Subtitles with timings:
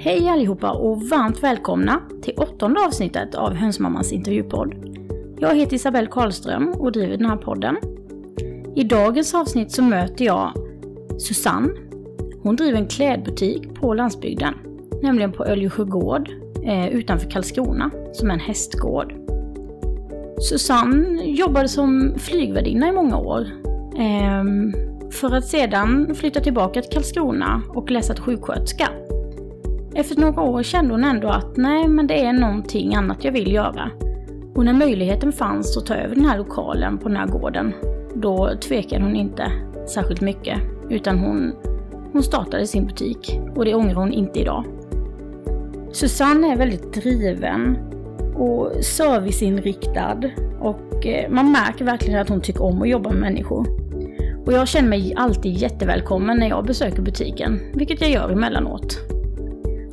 [0.00, 4.74] Hej allihopa och varmt välkomna till åttonde avsnittet av Hönsmammans intervjupodd.
[5.38, 7.76] Jag heter Isabelle Karlström och driver den här podden.
[8.76, 10.52] I dagens avsnitt så möter jag
[11.18, 11.68] Susanne.
[12.42, 14.54] Hon driver en klädbutik på landsbygden,
[15.02, 16.30] nämligen på Öljesjö gård
[16.64, 19.14] eh, utanför Karlskrona, som är en hästgård.
[20.40, 23.46] Susanne jobbade som flygvärdinna i många år.
[23.98, 24.44] Eh,
[25.10, 28.88] för att sedan flytta tillbaka till Karlskrona och läsa till sjuksköterska.
[29.98, 33.52] Efter några år kände hon ändå att nej, men det är någonting annat jag vill
[33.52, 33.90] göra.
[34.54, 37.72] Och när möjligheten fanns att ta över den här lokalen på den här gården,
[38.14, 39.52] då tvekade hon inte
[39.94, 40.58] särskilt mycket.
[40.90, 41.52] Utan hon,
[42.12, 44.64] hon startade sin butik och det ångrar hon inte idag.
[45.92, 47.76] Susanne är väldigt driven
[48.36, 50.20] och serviceinriktad
[50.60, 53.66] och eh, man märker verkligen att hon tycker om att jobba med människor.
[54.46, 59.17] Och jag känner mig alltid jättevälkommen när jag besöker butiken, vilket jag gör emellanåt.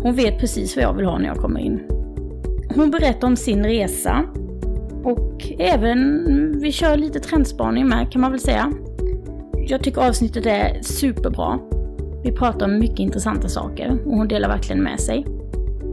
[0.06, 1.82] Hon vet precis vad jag vill ha när jag kommer in.
[2.76, 4.26] Hon berättar om sin resa
[5.04, 8.72] och även, vi kör lite trendspaning med kan man väl säga.
[9.68, 11.60] Jag tycker avsnittet är superbra.
[12.24, 15.26] Vi pratar om mycket intressanta saker och hon delar verkligen med sig.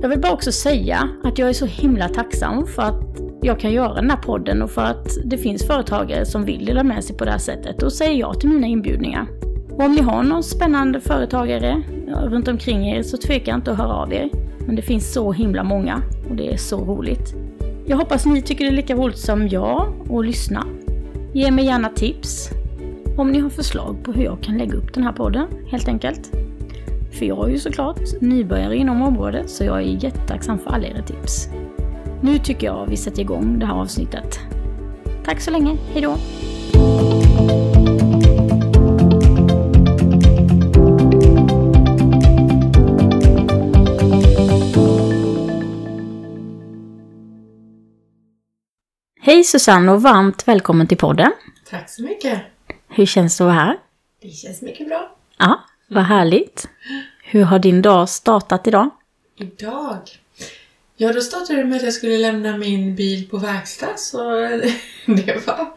[0.03, 3.73] Jag vill bara också säga att jag är så himla tacksam för att jag kan
[3.73, 7.17] göra den här podden och för att det finns företagare som vill dela med sig
[7.17, 9.27] på det här sättet och säger ja till mina inbjudningar.
[9.77, 11.83] Och om ni har någon spännande företagare
[12.23, 14.31] runt omkring er så tveka inte att höra av er.
[14.67, 17.35] Men det finns så himla många och det är så roligt.
[17.87, 20.67] Jag hoppas ni tycker det är lika roligt som jag att lyssna.
[21.33, 22.51] Ge mig gärna tips
[23.17, 26.31] om ni har förslag på hur jag kan lägga upp den här podden, helt enkelt.
[27.13, 31.03] För jag är ju såklart nybörjare inom området så jag är jättetacksam för alla era
[31.03, 31.49] tips.
[32.21, 34.41] Nu tycker jag vi sätter igång det här avsnittet.
[35.25, 36.17] Tack så länge, hejdå!
[49.33, 51.33] Hej Susanne och varmt välkommen till podden.
[51.71, 52.41] Tack så mycket.
[52.89, 53.79] Hur känns det att vara här?
[54.23, 55.17] Det känns mycket bra.
[55.39, 56.69] Ja, vad härligt.
[57.25, 58.91] Hur har din dag startat idag?
[59.37, 59.99] Idag?
[60.97, 63.97] Ja, då startade det med att jag skulle lämna min bil på verkstad.
[63.97, 64.31] Så
[65.07, 65.73] det, var,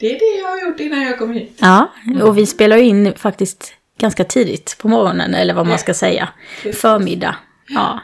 [0.00, 1.58] det är det jag har gjort innan jag kom hit.
[1.60, 1.90] Ja,
[2.22, 6.28] och vi spelar in faktiskt ganska tidigt på morgonen, eller vad man ska säga.
[6.74, 7.36] Förmiddag.
[7.68, 8.00] Ja.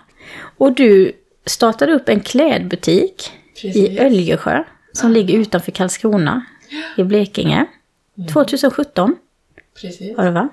[0.58, 1.12] Och du
[1.46, 3.76] startade upp en klädbutik Precis.
[3.76, 4.64] i Öljesjö,
[4.94, 6.46] som ligger utanför Karlskrona
[6.96, 7.66] i Blekinge.
[8.32, 9.16] 2017
[9.80, 10.16] Precis.
[10.16, 10.48] var det va?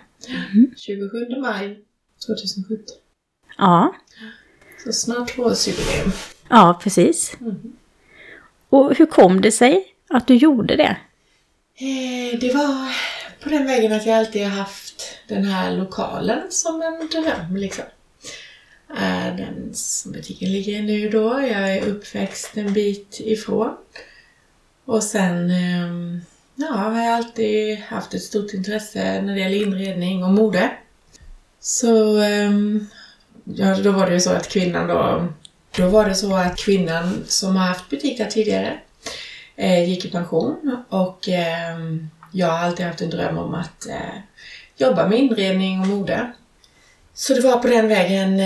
[0.78, 1.08] 27
[1.42, 1.80] maj
[2.28, 2.86] 2017.
[3.58, 3.96] Ja,
[4.84, 6.12] Så snart tvåårsjubileum.
[6.50, 7.34] ja precis.
[8.70, 10.98] Och hur kom det sig att du gjorde det?
[11.76, 12.96] Eh, det var
[13.44, 17.84] på den vägen att jag alltid har haft den här lokalen som en dröm liksom.
[18.98, 21.28] Eh, Den som butiken ligger nu då.
[21.42, 23.76] Jag är uppväxt en bit ifrån.
[24.92, 26.22] Och sen ehm,
[26.56, 30.72] ja, har jag alltid haft ett stort intresse när det gäller inredning och mode.
[31.60, 32.88] Så ehm,
[33.44, 35.28] ja, då var det ju så att kvinnan då,
[35.78, 38.80] då var det så att kvinnan som har haft butik där tidigare
[39.56, 44.16] eh, gick i pension och ehm, jag har alltid haft en dröm om att eh,
[44.78, 46.32] jobba med inredning och mode.
[47.14, 48.42] Så det var på den vägen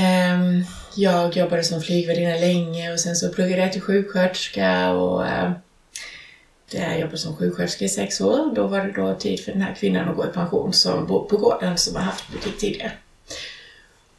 [0.95, 5.51] jag jobbade som flygvärdinna länge och sen så pluggade jag till sjuksköterska och eh,
[6.81, 8.55] jag jobbade som sjuksköterska i sex år.
[8.55, 11.23] Då var det då tid för den här kvinnan att gå i pension som bor
[11.23, 12.91] på gården som har haft butik tidigare.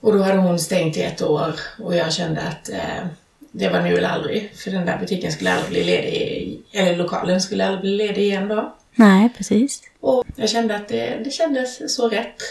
[0.01, 3.07] Och då hade hon stängt i ett år och jag kände att eh,
[3.51, 4.51] det var nu eller aldrig.
[4.55, 8.49] För den där butiken skulle aldrig bli ledig, eller lokalen skulle aldrig bli ledig igen
[8.49, 8.75] då.
[8.95, 9.83] Nej, precis.
[10.01, 12.43] Och jag kände att det, det kändes så rätt.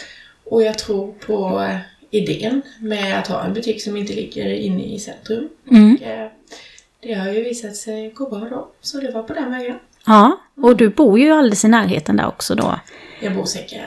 [0.44, 1.78] Och jag tror på eh,
[2.10, 5.48] idén med att ha en butik som inte ligger inne i centrum.
[5.70, 5.94] Mm.
[5.94, 6.28] Och, eh,
[7.00, 8.68] det har ju visat sig gå bra då.
[8.80, 9.76] Så det var på den vägen.
[10.06, 12.80] Ja, och du bor ju alldeles i närheten där också då.
[13.20, 13.80] Jag bor cirka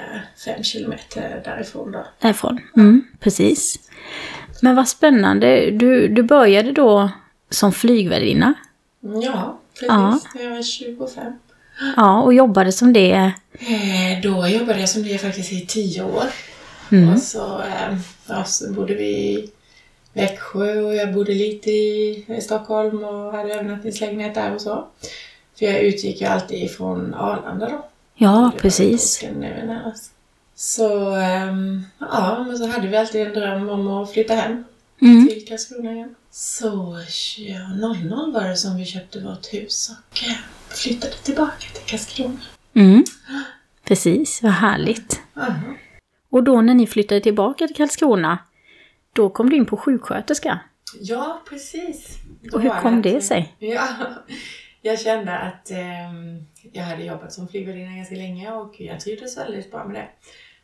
[0.46, 2.06] fem kilometer därifrån då.
[2.19, 2.59] Därifrån.
[2.78, 3.80] Mm, precis.
[4.62, 5.72] Men vad spännande.
[5.72, 7.10] Du, du började då
[7.50, 8.54] som flygvärdinna.
[9.24, 9.88] Ja, precis.
[9.89, 10.19] Ja.
[10.44, 11.33] Jag var 25.
[11.95, 13.31] Ja, och jobbade som det.
[13.54, 16.24] Eh, Då jobbade jag som det faktiskt i tio år.
[16.92, 17.13] Mm.
[17.13, 19.51] Och så, eh, ja, så bodde vi i
[20.13, 24.88] Växjö och jag bodde lite i, i Stockholm och hade övernattningslägenhet där och så.
[25.59, 27.85] För jag utgick ju alltid ifrån Arlanda då.
[28.15, 29.23] Ja, Det precis.
[30.56, 34.63] Så, ehm, ja, men så hade vi alltid en dröm om att flytta hem
[35.01, 35.27] Mm.
[35.27, 36.15] till Karlskrona igen.
[36.31, 36.97] Så
[37.38, 37.67] ja,
[38.03, 40.35] 00 var det som vi köpte vårt hus och eh,
[40.69, 42.38] flyttade tillbaka till Karlskrona.
[42.73, 43.03] Mm.
[43.83, 45.21] Precis, vad härligt.
[45.38, 45.53] Aha.
[46.29, 48.38] Och då när ni flyttade tillbaka till Karlskrona,
[49.13, 50.59] då kom du in på sjuksköterska.
[51.01, 52.17] Ja, precis.
[52.41, 53.55] Då Och hur kom att- det sig?
[53.59, 53.88] Ja,
[54.81, 59.71] jag kände att ehm, jag hade jobbat som flygvärdinna ganska länge och jag trivdes väldigt
[59.71, 60.07] bra med det.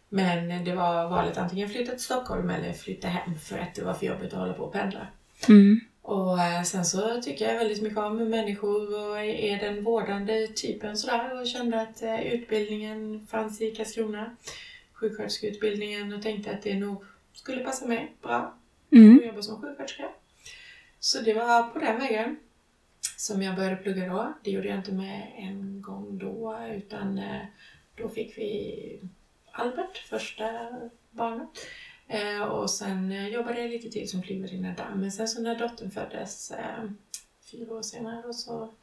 [0.10, 3.94] Men det var valet antingen flytta till Stockholm eller flytta hem för att det var
[3.94, 5.08] för jobbigt att hålla på och pendla.
[5.48, 5.80] Mm.
[6.02, 10.98] Och eh, sen så tycker jag väldigt mycket om människor och är den vårdande typen
[10.98, 14.36] sådär och kände att eh, utbildningen fanns i Karlskrona,
[14.94, 17.04] sjuksköterskeutbildningen och tänkte att det nog
[17.34, 18.54] skulle passa mig bra
[18.92, 19.18] Mm.
[19.20, 20.04] och jobba som sjuksköterska.
[21.00, 22.38] Så det var på den vägen
[23.18, 24.34] som jag började plugga då.
[24.44, 27.42] Det gjorde jag inte med en gång då utan eh,
[27.96, 29.00] då fick vi
[29.52, 30.68] Albert, första
[31.12, 31.50] barnet.
[32.08, 34.96] Eh, Och sen eh, jobbade jag lite till som flygvärdinna där.
[34.96, 36.54] Men sen så när dottern föddes
[37.52, 38.74] fyra år senare så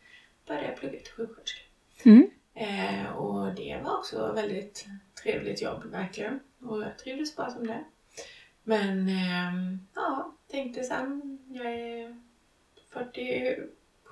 [0.47, 1.61] började jag plugga till sjuksköterska.
[2.05, 2.31] Mm.
[2.55, 4.87] Eh, och det var också väldigt
[5.23, 6.41] trevligt jobb, verkligen.
[6.61, 7.85] Och jag trivdes bra som det.
[8.63, 12.17] Men ehm, ja, tänkte sen, jag är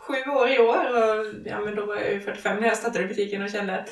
[0.06, 3.06] 47 år i år och ja, men då var jag ju 45 när jag startade
[3.06, 3.91] butiken och kände att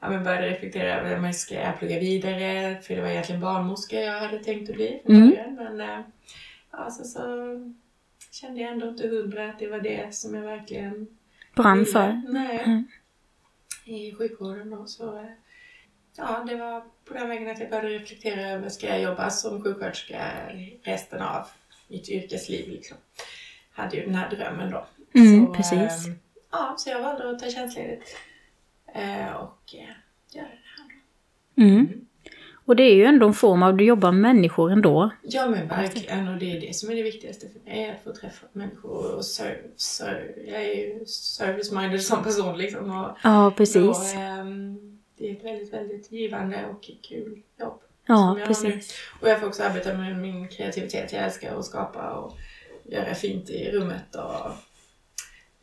[0.00, 4.00] ja, men började reflektera över om jag ska plugga vidare, för det var egentligen barnmorska
[4.00, 5.54] jag hade tänkt att bli från Mm.
[5.54, 6.00] Men eh,
[6.72, 7.20] ja, så, så
[8.32, 11.06] kände jag ändå inte hundra att det var det som jag verkligen
[11.54, 12.22] Brann för.
[12.28, 12.62] Nej.
[12.64, 12.84] Mm.
[13.84, 15.18] I sjukvården då så...
[15.18, 15.24] eh,
[16.16, 19.62] Ja, det var på den vägen att jag började reflektera över, ska jag jobba som
[19.62, 20.30] sjuksköterska
[20.82, 21.46] resten av
[21.88, 22.96] mitt yrkesliv liksom.
[23.72, 24.86] Hade ju den här drömmen då.
[25.14, 26.06] Mm, så, precis.
[26.08, 26.12] eh,
[26.50, 28.16] Ja, så jag valde att ta tjänstledigt.
[28.94, 29.80] Eh, och eh,
[30.32, 31.68] göra det här.
[31.68, 31.88] Mm.
[32.66, 35.10] Och det är ju ändå en form av, du jobbar med människor ändå.
[35.22, 38.12] Ja men verkligen och det är det som är det viktigaste för mig, att få
[38.20, 42.90] träffa människor och serv, serv, jag är ju service-minded som person liksom.
[42.90, 43.96] Och, Ja, precis.
[44.12, 47.80] Så, ehm, det är ett väldigt, väldigt givande och kul jobb.
[48.06, 48.94] Ja, precis.
[49.20, 51.12] Och jag får också arbeta med min kreativitet.
[51.12, 52.36] Jag älskar att skapa och
[52.84, 54.50] göra fint i rummet och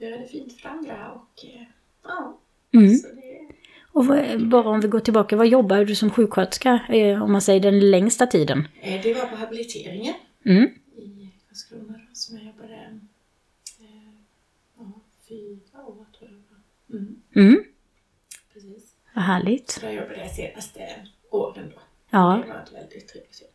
[0.06, 1.12] göra det fint för andra.
[1.12, 1.63] Och, eh,
[2.03, 2.38] ja,
[2.74, 2.88] Mm.
[2.89, 3.48] det,
[3.94, 6.80] Och vad, bara om vi går tillbaka, vad jobbar du som sjuksköterska?
[6.89, 8.68] Eh, Om man säger den längsta tiden?
[8.81, 10.13] eh, det var på habiliteringen
[10.45, 10.63] Mm.
[10.95, 13.00] i Karlskrona som jag jobbade
[14.77, 14.92] ja,
[15.30, 16.30] fyra år tror
[16.88, 16.97] jag.
[17.00, 17.63] Mm, Mm.
[18.54, 18.95] precis.
[19.15, 19.69] Vad härligt.
[19.69, 21.81] Så där jobbade jag senaste åren då.
[22.09, 22.44] Ja.
[22.45, 23.50] Det var ett väldigt trevligt jobb.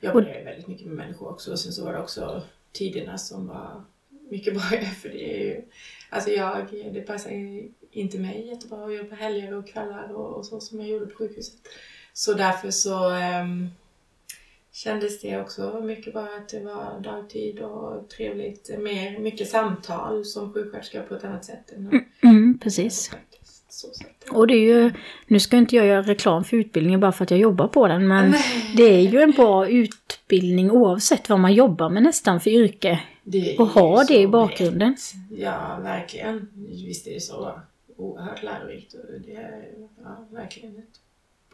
[0.00, 2.42] Jag jobbade väldigt mycket med människor också och sen så var det också
[2.72, 3.84] tiderna som var
[4.30, 4.62] mycket bra
[5.02, 5.62] för det är ju,
[6.10, 7.30] alltså jag, det passar
[7.90, 11.16] inte mig jättebra att jobba helger och kvällar och, och så som jag gjorde på
[11.16, 11.54] sjukhuset.
[12.12, 13.68] Så därför så ehm,
[14.72, 20.52] kändes det också mycket bra att det var dagtid och trevligt, mer, mycket samtal som
[20.52, 23.10] sjuksköterska på ett annat sätt än Mm, precis.
[23.68, 24.28] Så sätt.
[24.30, 24.92] Och det är ju,
[25.26, 28.08] nu ska inte jag göra reklam för utbildningen bara för att jag jobbar på den,
[28.08, 28.34] men
[28.76, 33.00] det är ju en bra utbildning oavsett vad man jobbar med nästan för yrke.
[33.28, 34.78] Det Och ha det i bakgrunden.
[35.28, 35.40] brett.
[35.40, 36.48] Ja, verkligen.
[36.86, 37.60] Visst är det så
[37.96, 39.64] oerhört lärorikt och det är
[40.04, 41.00] ja, verkligen ett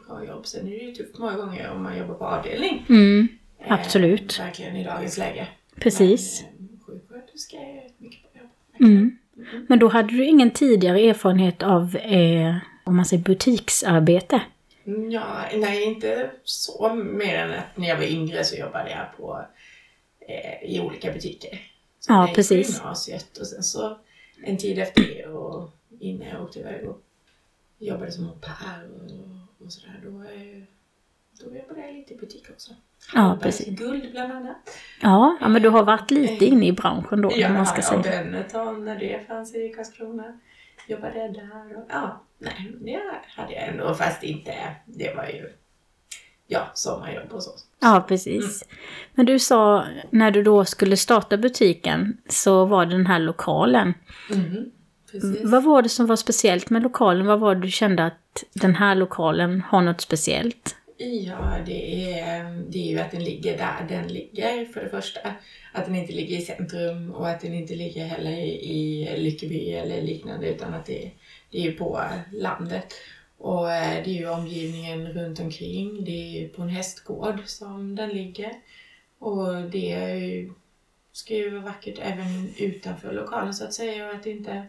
[0.07, 0.45] bra jobb.
[0.47, 2.85] Sen är det ju tufft många gånger om man jobbar på avdelning.
[2.89, 3.27] Mm,
[3.65, 4.39] Eh, absolut.
[4.39, 5.47] verkligen i dagens läge.
[5.75, 6.43] Precis.
[6.57, 8.49] Men eh, sjuksköterska är mycket bra jobb.
[8.91, 9.17] Mm.
[9.67, 14.41] Men då hade du ingen tidigare erfarenhet av, eh, om man säger butiksarbete?
[14.85, 19.17] Mm, Ja, nej, inte så mer än att när jag var yngre så jobbade jag
[19.17, 19.45] på,
[20.27, 21.61] eh, i olika butiker.
[21.99, 22.77] Så Ja, jag gick på precis.
[22.77, 23.97] gymnasiet och sen så
[24.43, 25.69] en tid efter det och
[25.99, 27.01] innan jag åkte iväg och
[27.77, 29.99] jobbade som au pair och, och sådär.
[30.03, 30.63] Då, eh,
[31.39, 32.73] då jobbade jag lite i butik också.
[33.13, 33.67] Ja, precis.
[33.79, 34.57] Guld bland annat.
[35.01, 37.81] Ja, ja, men du har varit lite inne i branschen då, Ja, man ska ja,
[37.83, 38.01] säga.
[38.01, 40.39] Benetton när det fanns i Karlskrona.
[40.87, 45.49] Jobbade där och ja, nej, det hade jag ändå fast inte, det var ju
[46.47, 47.51] ja, sommarjobb och så.
[47.79, 48.63] Ja, precis.
[49.13, 53.93] Men du sa, när du då skulle starta butiken, så var det den här lokalen.
[55.11, 55.41] Precis.
[55.43, 57.25] Vad var det som var speciellt med lokalen?
[57.25, 60.75] Vad var det du kände att den här lokalen har något speciellt?
[60.97, 65.19] Ja, det är, det är ju att den ligger där den ligger för det första.
[65.73, 70.01] Att den inte ligger i centrum och att den inte ligger heller i Lyckeby eller
[70.01, 71.11] liknande utan att det,
[71.51, 72.93] det är ju på landet.
[73.43, 76.05] Och eh, det är ju omgivningen runt omkring.
[76.05, 78.51] Det är ju på en hästgård som den ligger.
[79.19, 80.53] Och det är ju,
[81.11, 84.67] ska ju vara vackert även utanför lokalen så att säga och att det inte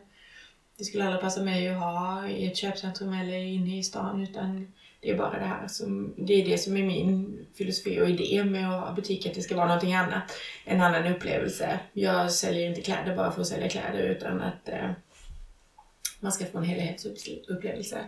[0.79, 4.73] det skulle aldrig passa mig att ha i ett köpcentrum eller inne i stan utan
[5.01, 8.45] det är bara det här som, det är det som är min filosofi och idé
[8.45, 10.33] med att ha butik, att det ska vara någonting annat.
[10.65, 11.81] En annan upplevelse.
[11.93, 14.91] Jag säljer inte kläder bara för att sälja kläder utan att eh,
[16.21, 17.99] man ska få en helhetsupplevelse.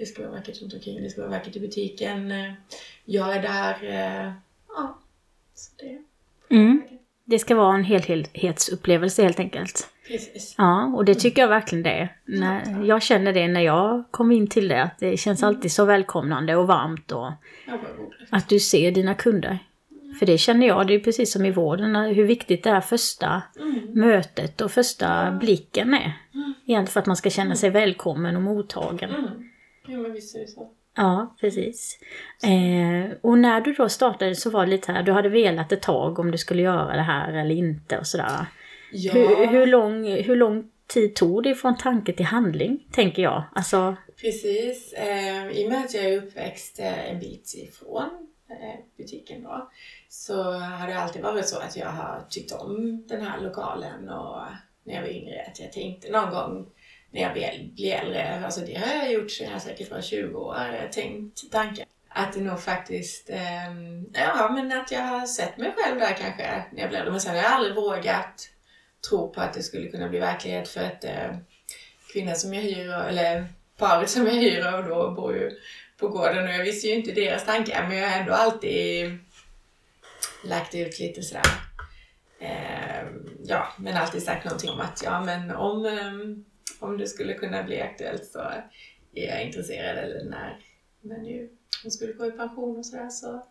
[0.00, 2.30] Det ska vara vackert runt omkring, det ska vara vackert i butiken.
[2.32, 2.52] Eh,
[3.04, 4.32] Jag är där, eh,
[4.68, 4.98] ja.
[5.54, 5.98] Så det,
[6.56, 6.82] Mm.
[7.24, 9.88] Det ska vara en helhetsupplevelse helt enkelt.
[10.08, 10.54] Precis.
[10.58, 12.16] Ja, och det tycker jag verkligen det är.
[12.24, 15.84] När, jag känner det när jag kom in till det, att det känns alltid så
[15.84, 17.32] välkomnande och varmt och
[18.30, 19.58] att du ser dina kunder.
[20.18, 23.42] För det känner jag, det är precis som i vården, hur viktigt det är första
[23.60, 23.80] Mm.
[24.00, 26.12] mötet och första blicken är.
[26.66, 29.10] Egentligen för att man ska känna sig välkommen och mottagen.
[29.10, 29.49] Mm.
[29.90, 30.70] Jo, men visst är det så.
[30.96, 31.98] Ja, precis.
[32.42, 35.82] Eh, och när du då startade så var det lite här, du hade velat ett
[35.82, 38.46] tag om du skulle göra det här eller inte och sådär.
[38.92, 43.42] Ja, Hur, hur, lång, hur lång tid tog det från tanke till handling, tänker jag?
[43.54, 44.92] Alltså, precis.
[44.92, 48.08] Eh, I och med att jag är uppväxt eh, en bit ifrån
[48.50, 49.70] eh, butiken då,
[50.08, 54.42] så har det alltid varit så att jag har tyckt om den här lokalen och
[54.84, 56.66] när jag var yngre att jag tänkte någon gång
[57.10, 60.56] när jag blir, äldre, alltså det har jag gjort sedan jag säkert var 20 år,
[60.82, 63.70] jag tänkt tanken att det nog faktiskt, eh,
[64.12, 67.20] ja men att jag har sett mig själv där kanske när jag blev äldre, men
[67.20, 68.50] sen har jag aldrig vågat
[69.08, 71.36] tro på att det skulle kunna bli verklighet för att eh,
[72.12, 75.50] kvinnan som jag hyr, eller paret som jag hyr och då bor ju
[75.96, 79.18] på gården och jag visste ju inte deras tankar men jag har ändå alltid
[80.44, 81.46] lagt ut lite sådär.
[82.40, 83.06] Eh,
[83.44, 86.12] ja, men alltid sagt någonting om att ja men om, eh,
[86.80, 88.38] om det skulle kunna bli aktuellt så
[89.14, 90.58] är jag intresserad eller när,
[91.00, 91.50] när nu
[91.82, 93.46] hon skulle gå i pension och sådär så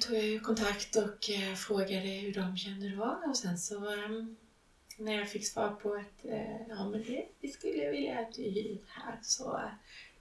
[0.00, 4.36] tog jag ju kontakt och eh, frågade hur de kände då och sen så ehm,
[4.98, 8.42] när jag fick svar på att eh, ja men det, det skulle vilja att du
[8.42, 9.60] hyr här så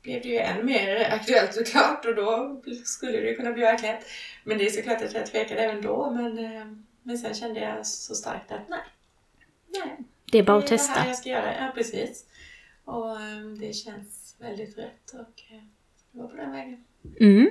[0.01, 4.05] blev det ju ännu mer aktuellt såklart och då skulle det kunna bli verklighet.
[4.43, 6.67] Men det är såklart att jag tvekade även då men, eh,
[7.03, 8.79] men sen kände jag så starkt att nej.
[9.67, 9.97] Nej,
[10.31, 11.55] det är bara att det är det här jag ska göra.
[11.57, 12.25] Ja, precis.
[12.87, 15.19] Och eh, det känns väldigt rätt och
[15.51, 15.61] eh,
[16.11, 16.83] det var på den vägen.
[17.19, 17.49] Mm.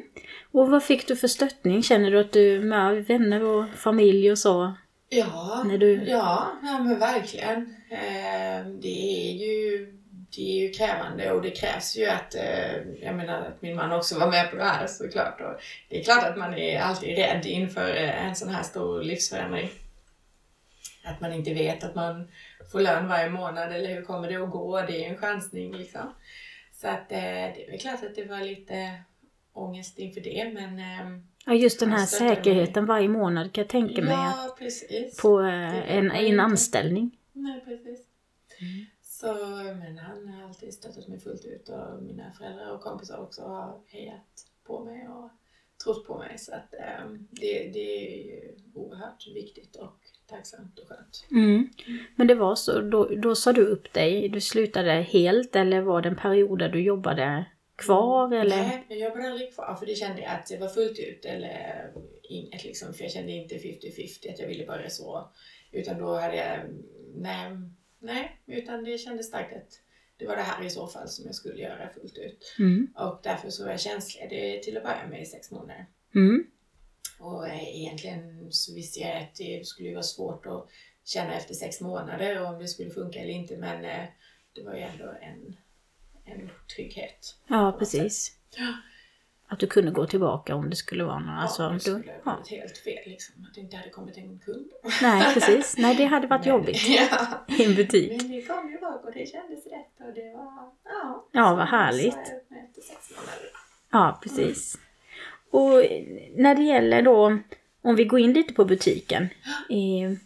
[0.52, 1.82] Och vad fick du för stöttning?
[1.82, 4.74] Känner du att du med vänner och familj och så?
[5.08, 7.56] Ja, När du- ja, ja men verkligen.
[7.90, 9.92] Eh, det är ju
[10.36, 13.92] det är ju krävande och det krävs ju att, eh, jag menar att min man
[13.92, 15.40] också var med på det här såklart.
[15.40, 19.02] Och det är klart att man är alltid rädd inför eh, en sån här stor
[19.02, 19.68] livsförändring.
[21.06, 22.28] Att man inte vet att man
[22.72, 24.80] får lön varje månad eller hur kommer det att gå?
[24.80, 26.12] Det är ju en chansning liksom.
[26.72, 29.00] Så att eh, det är klart att det var lite
[29.52, 32.36] ångest inför det men eh, Ja, just den här stöttar mig.
[32.36, 35.22] säkerheten varje månad kan jag tänka mig att ja, precis.
[35.22, 37.18] på eh, en, en anställning.
[37.32, 38.06] Nej, precis.
[38.60, 38.86] Mm.
[39.02, 39.34] Så,
[39.80, 43.80] men han har alltid stöttat mig fullt ut och mina föräldrar och kompisar också har
[43.86, 45.30] hejat på mig och
[45.84, 46.38] trott på mig.
[46.38, 51.26] Så att eh, det, det är ju oerhört viktigt och tacksamt och skönt.
[51.30, 51.68] Mm.
[52.16, 56.02] Men det var så, då, då sa du upp dig, du slutade helt eller var
[56.02, 57.44] det en period där du jobbade
[57.76, 58.56] kvar eller?
[58.56, 61.92] Nej, jag jobbade aldrig kvar för det kände jag att det var fullt ut eller
[62.22, 62.94] inget liksom.
[62.94, 65.30] För jag kände inte 50-50 att jag ville börja så.
[65.72, 66.58] Utan då hade jag,
[67.14, 67.50] nej,
[67.98, 69.80] nej, utan det kändes starkt att
[70.18, 72.54] det var det här i så fall som jag skulle göra fullt ut.
[72.58, 72.88] Mm.
[72.96, 75.86] Och därför så var jag tjänstledig till att börja med i sex månader.
[76.14, 76.46] Mm.
[77.18, 80.68] Och eh, egentligen så visste jag att det skulle vara svårt att
[81.04, 83.56] känna efter sex månader om det skulle funka eller inte.
[83.56, 84.04] Men eh,
[84.54, 85.56] det var ju ändå en,
[86.24, 87.36] en trygghet.
[87.46, 88.36] Ja, precis.
[88.56, 88.72] Ja.
[89.48, 91.38] Att du kunde gå tillbaka om det skulle vara någon.
[91.38, 92.36] Alltså, ja, det du, skulle ha ja.
[92.46, 93.46] blivit helt fel liksom.
[93.48, 94.70] Att det inte hade kommit en kund.
[95.02, 95.76] Nej, precis.
[95.78, 97.44] Nej, det hade varit Men- jobbigt Ja.
[97.58, 98.22] i en butik.
[98.22, 101.26] Men det kom ju bak och det kändes rätt och det var, ja.
[101.32, 102.12] Ja, vad härligt.
[102.14, 103.50] Så jag med efter sex månader.
[103.90, 104.78] Ja, precis.
[105.56, 105.82] Och
[106.34, 107.38] när det gäller då,
[107.82, 109.22] om vi går in lite på butiken.
[109.70, 110.18] Eh,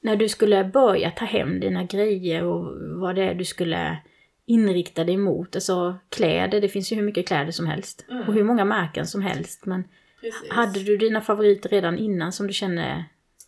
[0.00, 3.98] när du skulle börja ta hem dina grejer och vad det är du skulle
[4.46, 5.54] inrikta dig mot.
[5.54, 8.04] Alltså kläder, det finns ju hur mycket kläder som helst.
[8.10, 8.28] Mm.
[8.28, 9.66] Och hur många märken som helst.
[9.66, 9.84] Men
[10.20, 10.50] Precis.
[10.50, 13.04] hade du dina favoriter redan innan som du kände?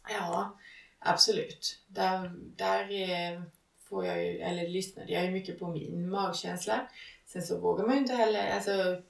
[0.08, 0.58] Ja,
[0.98, 1.78] absolut.
[1.88, 3.42] Där, där eh,
[3.88, 6.88] får jag ju, eller lyssnade jag ju mycket på min magkänsla.
[7.26, 9.02] Sen så vågar man ju inte heller, alltså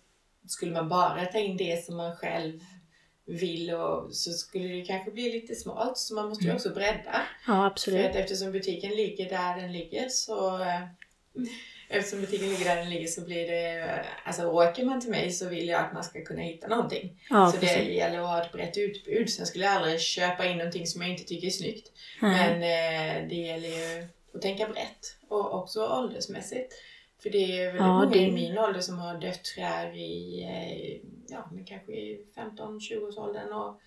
[0.51, 2.61] skulle man bara ta in det som man själv
[3.27, 6.57] vill och så skulle det kanske bli lite smalt så man måste ju Mm.
[6.57, 7.23] också bredda.
[7.47, 8.07] Ja, För absolut.
[8.11, 10.81] att eftersom butiken ligger där den ligger så eh,
[11.93, 15.31] Eftersom butiken ligger där den ligger så blir det, eh, alltså åker man till mig
[15.33, 17.21] så vill jag att man ska kunna hitta någonting.
[17.31, 17.89] Ja, så det precis.
[17.89, 19.31] gäller att ha ett brett utbud.
[19.31, 21.93] Sen skulle jag aldrig köpa in någonting som jag inte tycker är snyggt.
[22.23, 22.31] Nej.
[22.33, 22.55] Men
[23.23, 26.73] eh, det gäller ju att tänka brett och också åldersmässigt.
[27.23, 31.11] För det är väldigt Ja, många det- i min ålder som har döttrar i, eh,
[31.29, 33.81] ja men kanske i 15-20-årsåldern och,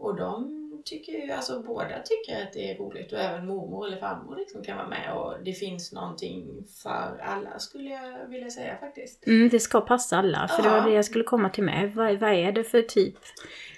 [0.00, 3.96] Och de tycker ju, alltså båda tycker att det är roligt och även mormor eller
[3.96, 8.76] farmor liksom kan vara med och det finns någonting för alla skulle jag vilja säga
[8.80, 9.26] faktiskt.
[9.26, 10.80] Mm, det ska passa alla, för det Ja.
[10.80, 11.94] var det jag skulle komma till med.
[11.94, 13.14] Vad, vad är det för typ?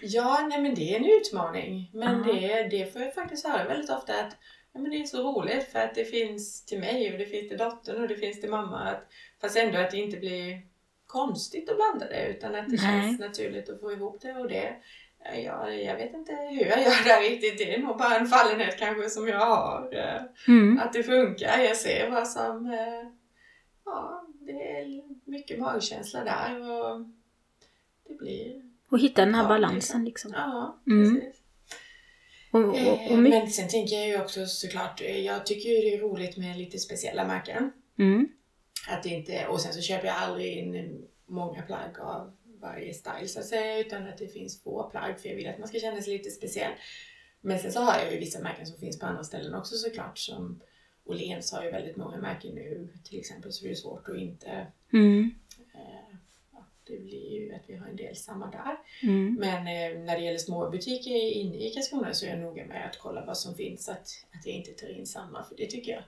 [0.02, 1.90] Ja, nej men det är en utmaning.
[1.94, 4.36] Men det, det får jag faktiskt höra väldigt ofta att
[4.72, 7.48] ja, men det är så roligt för att det finns till mig och det finns
[7.48, 8.78] till dottern och det finns till mamma.
[8.80, 9.06] Att,
[9.40, 10.62] fast ändå att det inte blir
[11.06, 13.02] konstigt att blanda det utan att det Nej.
[13.02, 14.76] känns naturligt att få ihop det och det.
[15.44, 17.58] Ja, jag vet inte hur jag gör det riktigt.
[17.58, 19.88] Det är nog bara en fallenhet kanske som jag har.
[19.92, 20.78] eh, Mm.
[20.78, 21.58] Att det funkar.
[21.58, 22.66] Jag ser vad som...
[22.72, 23.10] eh,
[23.84, 27.00] Ja, det är mycket magkänsla där och
[28.08, 28.62] det blir...
[28.90, 30.32] Och hitta den här Ja, balansen liksom.
[30.34, 31.22] Ja, Mm.
[32.50, 33.40] Och, och, och Eh, mycket...
[33.40, 36.56] Men sen tänker jag ju också såklart, eh, jag tycker ju det är roligt med
[36.58, 37.72] lite speciella märken.
[37.98, 38.28] Mm.
[38.88, 43.40] Att inte, och sen så köper jag aldrig in många plagg av varje style så
[43.40, 46.02] att säga, utan att det finns få plagg för jag vill att man ska känna
[46.02, 46.72] sig lite speciell.
[47.40, 50.18] Men sen så har jag ju vissa märken som finns på andra ställen också såklart.
[50.18, 50.60] Som
[51.04, 54.66] Åhléns har ju väldigt många märken nu till exempel så det är svårt att inte
[54.92, 55.30] Mm.
[56.90, 58.76] Det blir ju att vi har en del samma där.
[59.02, 59.34] Mm.
[59.34, 62.86] Men eh, när det gäller små butiker inne i Karlskrona så är jag noga med
[62.86, 63.88] att kolla vad som finns.
[63.88, 65.44] Att, att jag inte tar in samma.
[65.44, 66.02] För det tycker jag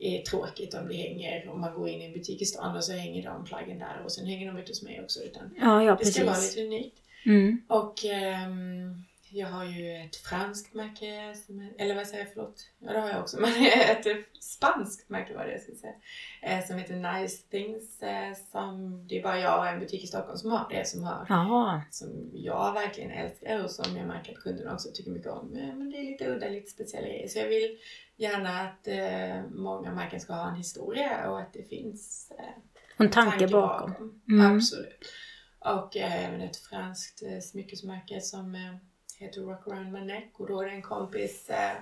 [0.00, 2.84] är tråkigt om det hänger, om man går in i en butik i stan och
[2.84, 5.20] så hänger de plaggen där och sen hänger de ute hos mig också.
[5.20, 6.98] Utan Ja, ja det ska vara lite unikt.
[7.26, 7.62] Mm.
[7.68, 11.34] Och ehm, jag har ju ett franskt märke,
[11.78, 12.66] eller vad säger jag, förlåt?
[12.78, 13.50] Ja det har jag också, men
[13.90, 14.06] ett
[14.40, 15.94] spanskt märke var det jag skulle säga.
[16.42, 18.02] Eh, som heter Nice Things.
[18.02, 21.02] Eh, som, det är bara jag och en butik i Stockholm som har det, som
[21.04, 21.26] har
[21.90, 25.56] som jag verkligen älskar och som jag märker att kunderna också tycker mycket om.
[25.56, 27.28] Eh, Men det är lite udda, lite speciella grejer.
[27.28, 27.78] Så jag vill
[28.16, 28.88] gärna att
[29.50, 32.32] många märken ska ha en historia och att det finns
[32.96, 34.20] en tanke bakom.
[34.28, 34.56] Mm.
[34.56, 35.04] Absolut.
[35.58, 38.78] Och även ett franskt smyckesmärke som
[39.18, 41.76] heter Rock Around My Neck och då är det en kompis, eh,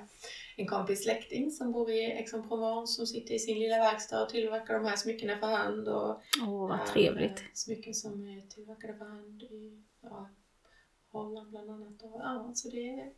[0.57, 4.75] en kompis släkting som bor i Aix-en-Provence som sitter i sin lilla verkstad och tillverkar
[4.75, 5.89] de här smyckena för hand.
[5.89, 7.45] Och, Åh, vad eh, trevligt.
[7.55, 10.29] Smycken som är tillverkade för hand i ja,
[11.13, 12.03] Holland bland annat.
[12.03, 13.13] Och, ja, så det är,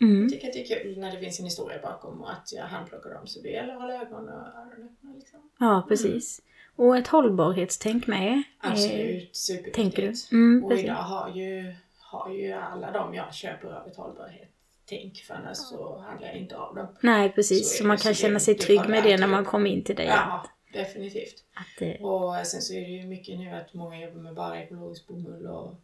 [0.00, 0.22] Mm.
[0.22, 2.64] jag tycker att det är kul när det finns en historia bakom och att jag
[2.64, 3.26] handplockar dem.
[3.26, 5.14] Så det gäller att hålla ögon och öron öppna.
[5.18, 5.50] Liksom.
[5.58, 6.42] Ja, precis.
[6.76, 8.32] Och ett hållbarhetstänk med.
[8.32, 9.74] eh, Absolut, superviktigt.
[9.76, 10.36] Tänker du?
[10.36, 10.84] Mm, Och precis.
[10.84, 11.74] idag har ju,
[12.10, 16.56] har ju alla de jag köper av ett hållbarhetstänk för annars så handlar jag inte
[16.56, 16.96] av dem.
[17.02, 17.76] Nej, Så precis.
[17.76, 19.84] Så det, man så kan det- känna sig trygg med det när man kommer in
[19.84, 20.06] till dig.
[20.06, 21.44] Ja, definitivt.
[21.54, 24.62] Att, eh, Och sen så är det ju mycket nu att många jobbar med bara
[24.62, 25.80] ekologisk bomull och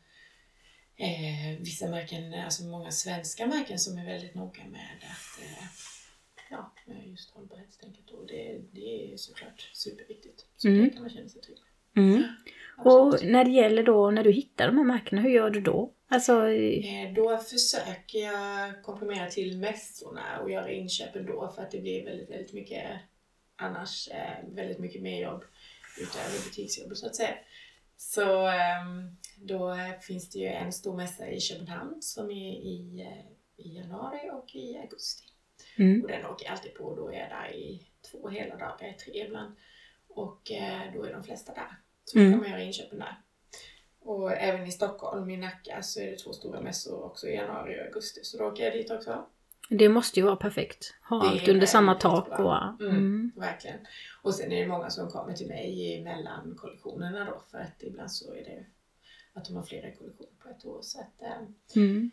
[0.96, 5.64] eh, vissa märken, alltså många svenska märken som är väldigt noga med att eh,
[6.50, 6.72] ja,
[7.04, 10.46] just hållbarhetstänket och det, det är såklart superviktigt.
[10.56, 10.85] Så Mm.
[10.85, 11.58] det kan man känna sig trygg
[11.94, 12.04] med.
[12.04, 12.22] mm.
[12.78, 15.92] Och när det gäller då, när du hittar de här märkena, hur gör du då?
[16.08, 21.70] Alltså, eh, Eh, Då försöker jag komprimera till mässorna och göra inköp ändå för att
[21.70, 22.85] det blir väldigt, väldigt mycket
[23.56, 25.44] annars eh, väldigt mycket mer jobb
[26.00, 27.35] utöver butiksjobb så att säga.
[27.96, 33.64] Så ehm, då finns det ju en stor mässa i Köpenhamn som är i, eh,
[33.64, 35.24] i januari och i augusti.
[35.78, 36.02] mm.
[36.02, 38.92] Och den åker jag alltid på och då är jag där i två hela dagar,
[39.04, 39.54] tre ibland.
[40.08, 41.76] Och eh, då är de flesta där.
[42.04, 42.30] Så Mm.
[42.32, 43.16] kan man göra inköpen där.
[44.00, 47.80] Och även i Stockholm, i Nacka, så är det två stora mässor också i januari
[47.80, 48.20] och augusti.
[48.24, 49.26] Så då åker jag dit också.
[49.68, 50.94] det måste ju vara perfekt.
[51.08, 52.56] Ha allt under samma tak och...
[52.82, 52.96] Mm.
[52.96, 53.32] Mm.
[53.36, 53.78] Verkligen.
[54.22, 57.42] Och sen är det många som kommer till mig mellan kollektionerna då.
[57.50, 58.64] För att ibland så är det
[59.32, 60.78] att de har flera kollektioner på ett år.
[60.82, 61.32] Så att eh,
[61.82, 62.10] Mm.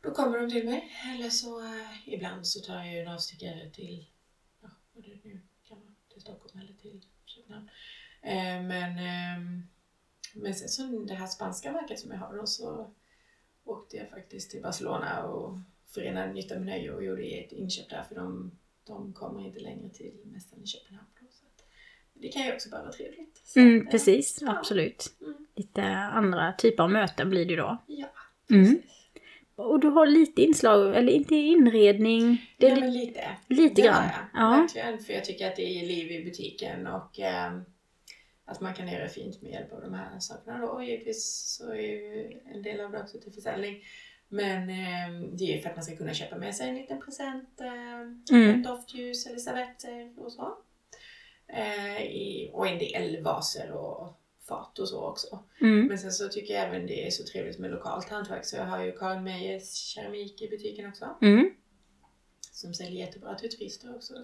[0.00, 0.92] Då kommer de till mig.
[1.14, 4.06] Eller så eh, ibland så tar jag ju en avstickare till,
[4.62, 7.70] ja vad det nu kan vara, till Stockholm eller till Köpenhamn.
[8.24, 9.62] Eh, men, ehm,
[10.34, 12.90] men sen så det här spanska märket som jag har då så
[13.64, 15.58] åkte jag faktiskt till Barcelona och
[15.94, 18.50] förenade nytta med nöje och gjorde ett inköp där för de,
[18.86, 21.06] de kommer inte längre till mässan i Köpenhamn.
[21.20, 21.64] Då, så att,
[22.14, 23.40] det kan ju också bara vara trevligt.
[23.44, 24.58] Så Mm, eh, precis, ja.
[24.58, 25.12] absolut.
[25.20, 25.46] Mm.
[25.54, 27.78] Lite andra typer av möten blir det då.
[27.86, 28.06] Ja,
[28.50, 28.64] Mm.
[28.66, 28.84] precis.
[29.56, 32.50] Och du har lite inslag, eller inte inredning.
[32.58, 33.30] Det är ja, men lite.
[33.48, 34.08] lite Det grann.
[34.34, 34.50] Ja.
[34.50, 34.98] verkligen.
[34.98, 37.60] För jag tycker att det ger liv i butiken och ehm,
[38.44, 40.58] att man kan göra fint med hjälp av de här sakerna.
[40.58, 40.66] Då.
[40.66, 43.82] Och givetvis så är ju en del av det också till försäljning.
[44.28, 47.60] Men ehm, det är för att man ska kunna köpa med sig en liten present,
[47.60, 48.50] ehm, Mm.
[48.60, 50.58] ett doftljus eller servetter och så.
[51.48, 55.44] Eh, i, och en del vaser och fat och så också.
[55.60, 55.86] Mm.
[55.86, 58.64] Men sen så tycker jag även det är så trevligt med lokalt hantverk så jag
[58.64, 61.50] har ju Karin Meijers keramik i butiken också Mm.
[62.52, 64.14] som säljer jättebra till turister också.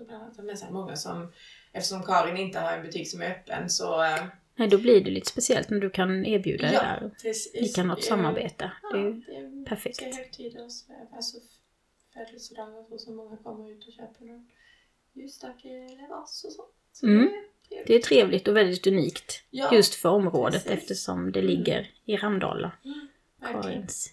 [0.42, 1.32] Men sen många som,
[1.72, 4.24] eftersom Karin inte har en butik som är öppen så, eh,
[4.56, 7.10] Nej, då blir det lite speciellt när du kan erbjuda det där.
[7.22, 7.52] precis.
[7.62, 8.72] Ni kan ha ett Ja, samarbete.
[8.82, 10.00] Ja, Det är ju det är perfekt.
[10.16, 11.06] högtider och sådär.
[11.12, 11.36] Alltså
[12.14, 14.48] födelsedagar och så många kommer ut och köper någon
[15.12, 16.62] ljusstake eller vass och så.
[16.92, 17.28] så Mm.
[17.68, 17.86] det är trevligt.
[17.86, 19.42] Det är trevligt och väldigt unikt.
[19.50, 20.80] Ja, Just för området precis.
[20.82, 22.72] eftersom det ligger i Ramdala.
[23.40, 23.62] verkligen.
[23.62, 24.10] Karins.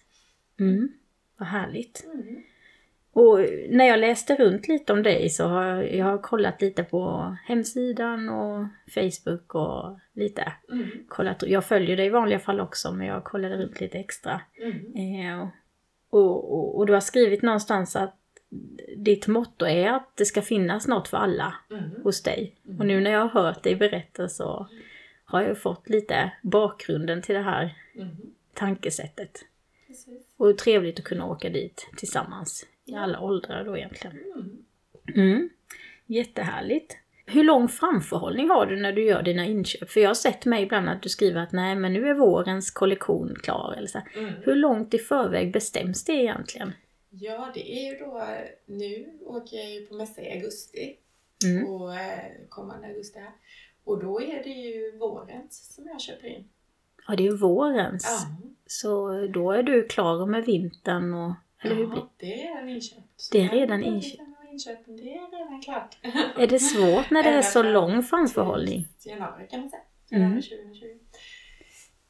[0.59, 0.89] Mm,
[1.37, 2.05] vad härligt.
[2.05, 2.43] Mm.
[3.19, 6.83] Och när jag läste runt lite om dig så har jag, jag har kollat lite
[6.83, 10.87] på hemsidan och Facebook och lite Mm.
[11.07, 11.43] kollat.
[11.47, 14.41] Jag följer dig i vanliga fall också men jag kollade runt lite extra.
[14.61, 14.95] Mm.
[15.41, 15.47] Eh,
[16.09, 18.15] och, och, och du har skrivit någonstans att
[18.97, 21.83] ditt motto är att det ska finnas något för alla Mm.
[22.03, 22.55] hos dig.
[22.79, 24.67] Och nu när jag har hört dig berätta så
[25.25, 28.15] har jag fått lite bakgrunden till det här Mm.
[28.53, 29.45] tankesättet.
[29.87, 30.35] Precis.
[30.37, 34.17] Och trevligt att kunna åka dit tillsammans i alla åldrar då egentligen.
[34.35, 34.57] Mm.
[35.15, 35.49] Mm.
[36.05, 36.97] Jättehärligt.
[37.25, 39.89] Hur lång framförhållning har du när du gör dina inköp?
[39.89, 42.71] För jag har sett mig ibland att du skriver att nej men nu är vårens
[42.71, 43.73] kollektion klar.
[43.77, 44.01] Eller så.
[44.15, 44.33] Mm.
[44.43, 46.71] Hur långt i förväg bestäms det egentligen?
[47.09, 48.23] Ja, det är ju då,
[48.65, 50.95] nu åker jag ju på mässa i augusti
[51.45, 51.67] Mm.
[51.67, 53.31] och eh, kommande augusti här.
[53.83, 56.49] Och då är det ju vårens som jag köper in.
[57.07, 58.25] Ja, det är vårens.
[58.29, 61.33] Ja, Så då är du klar med vintern och...
[61.61, 63.31] Eller hur blir det är redan inköpt.
[63.31, 64.85] Det är redan inköpt.
[64.87, 65.97] Det är redan klart.
[66.37, 68.87] Är det svårt när det är så lång framförhållning?
[69.05, 69.81] Januari kan man säga.
[70.11, 70.23] Mm.
[70.23, 70.85] Januari 2020.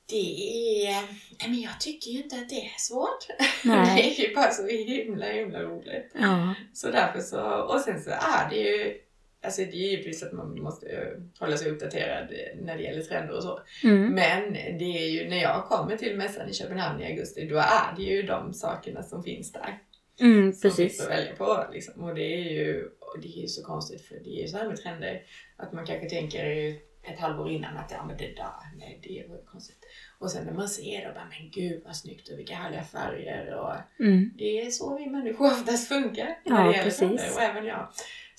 [0.09, 1.01] Det är...
[1.39, 3.27] Nej, men jag tycker ju inte att det är svårt.
[3.63, 3.95] Nej.
[3.95, 6.11] Det är ju bara så himla, himla roligt.
[6.13, 6.55] Ja.
[6.73, 9.01] Så därför så, och sen så är det ju,
[9.43, 11.07] alltså det är givetvis att man måste eh,
[11.39, 12.27] hålla sig uppdaterad
[12.61, 13.59] när det gäller trender och så.
[13.83, 14.13] Mm.
[14.13, 17.95] Men det är ju, när jag kommer till mässan i Köpenhamn i augusti, då är
[17.97, 19.77] det ju de sakerna som finns där.
[20.19, 21.01] Mm, Som precis.
[21.01, 22.03] att välja på liksom.
[22.03, 24.57] Och det är ju, och det är ju så konstigt för det är ju så
[24.57, 25.21] här med trender,
[25.57, 26.75] att man kanske tänker
[27.11, 29.79] ett halvår innan att ja men det där, nej det var ju konstigt.
[30.19, 33.55] Och sen när man ser det, bara men gud vad snyggt och vilka härliga färger
[33.55, 33.73] och
[34.05, 34.31] Mm.
[34.37, 36.99] det är så vi människor oftast funkar Ja, när det gäller precis.
[36.99, 37.87] trender, och även jag.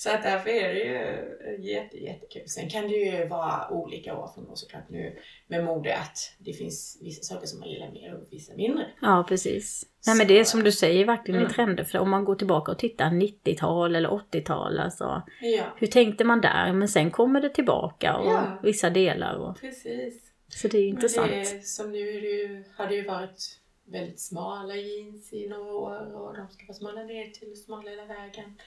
[0.01, 2.49] Så att därför är det ju jätte, jättekul.
[2.49, 6.53] Sen kan det ju vara olika år från år såklart nu med mode att det
[6.53, 8.87] finns vissa saker som man gillar mer och vissa mindre.
[9.03, 9.87] Ja, precis.
[10.07, 11.53] Nej men det är som du säger verkligen i Mm.
[11.55, 11.85] trender.
[11.85, 15.23] För om man går tillbaka och tittar 90-tal eller 80-tal, alltså.
[15.41, 16.73] Ja, Hur tänkte man där?
[16.73, 18.59] Men sen kommer det tillbaka och Ja.
[18.63, 19.35] vissa delar.
[19.35, 20.33] Och, precis.
[20.49, 21.31] så det är intressant.
[21.31, 23.61] Men det, som nu är det ju, har det ju varit
[23.93, 28.05] väldigt smala jeans i några år och de ska vara smala ner till smala hela
[28.05, 28.59] vägen.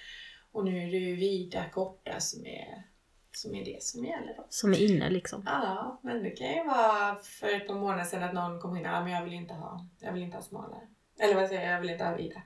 [0.52, 2.84] Och nu är det ju vida, korta som är,
[3.32, 4.46] som är det som gäller då.
[4.50, 5.44] Som är inne liksom.
[5.46, 8.86] Ja, men det kan ju vara för ett par månader sedan att någon kom in
[8.86, 10.82] och ja, men jag vill inte ha, jag vill inte ha smalare.
[11.20, 12.42] Eller vad säger jag, jag vill inte ha vida.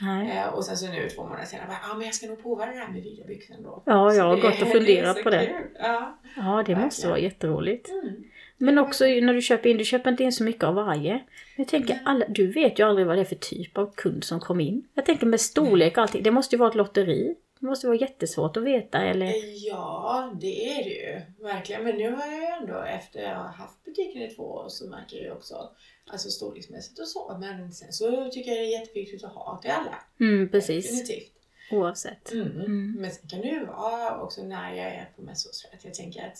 [0.00, 0.36] Nej.
[0.38, 2.72] Eh, och sen så nu två månader senare, ja men jag ska nog prova det
[2.72, 3.82] där med vida byxor ändå.
[3.86, 5.46] Ja, jag har gått och funderat på det.
[5.46, 5.76] kul.
[5.78, 6.18] Ja.
[6.36, 7.88] Ja, det måste vara jätteroligt.
[7.88, 8.24] Mm.
[8.58, 11.12] Men också när du köper in, du köper inte in så mycket av varje.
[11.12, 11.24] Men
[11.56, 14.40] jag tänker, alla, du vet ju aldrig vad det är för typ av kund som
[14.40, 14.88] kom in.
[14.94, 17.36] Jag tänker med storlek och allting, det måste ju vara ett lotteri.
[17.60, 19.32] Det måste vara jättesvårt att veta eller...
[19.68, 21.44] Ja, det är det ju.
[21.44, 21.84] Verkligen.
[21.84, 24.88] Men nu har jag ju ändå, efter jag har haft butiken i två år, så
[24.88, 25.70] märker jag ju också,
[26.06, 27.36] alltså storleksmässigt och så.
[27.40, 30.02] Men sen så tycker jag det är jätteviktigt att ha till alla.
[30.20, 30.84] Mm, precis.
[30.90, 31.32] Definitivt.
[31.70, 32.32] Oavsett.
[32.32, 32.50] Mm.
[32.50, 32.96] Mm.
[32.98, 35.94] Men sen kan det ju vara också när jag är på mässor så att jag
[35.94, 36.38] tänker att,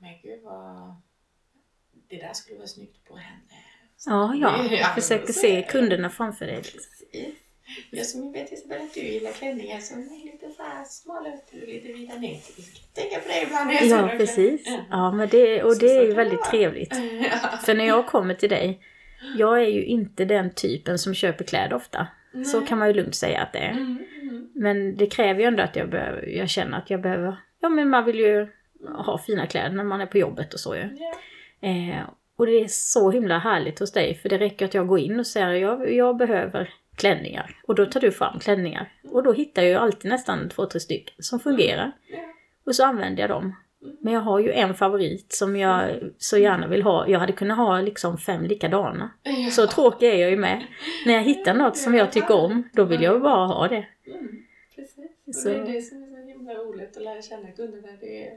[0.00, 0.94] men gud vad,
[2.10, 3.40] det där skulle vara snyggt på henne.
[4.06, 4.64] Ja, ja.
[4.70, 5.62] Ja, Jag försöker så se det.
[5.62, 6.56] kunderna framför dig.
[6.56, 7.34] Precis.
[7.90, 11.62] Jag som vet Isabella att du gillar klänningar som är lite så här smala ut
[11.62, 12.34] och lite vida ner.
[12.34, 14.62] Så ska tänka på dig ibland Ja, precis.
[14.66, 14.80] Ja.
[14.90, 16.94] Ja, men det, och Så- det så är ju det väldigt trevligt.
[17.42, 17.56] Ja.
[17.64, 18.80] För när jag kommer till dig,
[19.36, 22.06] jag är ju inte den typen som köper kläder ofta.
[22.46, 22.68] Så Nej.
[22.68, 23.70] kan man ju lugnt säga att det är.
[23.70, 24.50] Mm, mm.
[24.54, 27.36] Men det kräver ju ändå att jag, behöver, jag känner att jag behöver...
[27.60, 28.48] Ja, men man vill ju
[28.88, 30.88] ha fina kläder när man är på jobbet och så ju.
[30.98, 31.14] Ja.
[31.68, 32.02] Eh,
[32.36, 35.18] och det är så himla härligt hos dig, för det räcker att jag går in
[35.20, 37.60] och säger jag, jag behöver klänningar.
[37.66, 38.92] Och då tar du fram klänningar.
[39.10, 41.92] Och då hittar jag ju alltid nästan två, tre stycken som fungerar.
[42.12, 42.18] Ja.
[42.66, 43.42] Och så använder jag dem.
[43.82, 43.96] Mm.
[44.00, 47.08] Men jag har ju en favorit som jag så gärna vill ha.
[47.08, 49.10] Jag hade kunnat ha liksom fem likadana.
[49.22, 49.50] Ja.
[49.50, 50.62] Så tråkig är jag ju med.
[51.06, 53.86] När jag hittar något som jag tycker om, då vill jag bara ha det.
[54.06, 54.28] Mm,
[54.76, 54.98] precis.
[55.26, 57.88] Och Så- det är det som är så himla roligt att lära känna kunderna.
[58.00, 58.30] Det är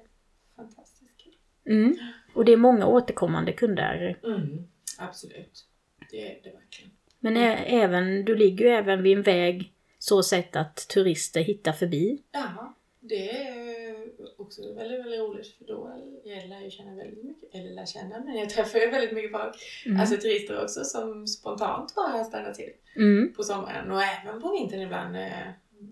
[0.56, 1.34] fantastiskt kul.
[1.76, 1.96] Mm.
[2.36, 4.20] Och det är många återkommande kunder.
[4.24, 5.66] Mm, absolut.
[6.12, 6.92] Det är det verkligen.
[7.20, 12.24] Men även, du ligger ju även vid en väg så sätt att turister hittar förbi.
[12.32, 13.94] Ja, det är
[14.38, 18.20] också väldigt, väldigt roligt för då jag lär ju känna väldigt mycket, eller lär känna,
[18.20, 20.00] men jag träffar ju väldigt mycket folk, Mm.
[20.00, 23.34] alltså turister också som spontant bara stannar till Mm.
[23.34, 25.16] på sommaren och även på vintern ibland.
[25.16, 25.30] eh,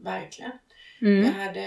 [0.04, 0.52] verkligen.
[1.02, 1.26] Mm.
[1.26, 1.62] Jag hade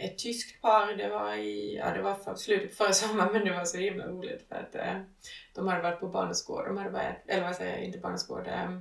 [0.00, 3.44] ett tyskt par, det var i, ja det var för slutet på förra sommaren men
[3.44, 5.00] det var så himla roligt för att eh,
[5.54, 8.78] de hade varit på barneskåd, de hade varit, eller vad säger jag, inte barneskåd, eh,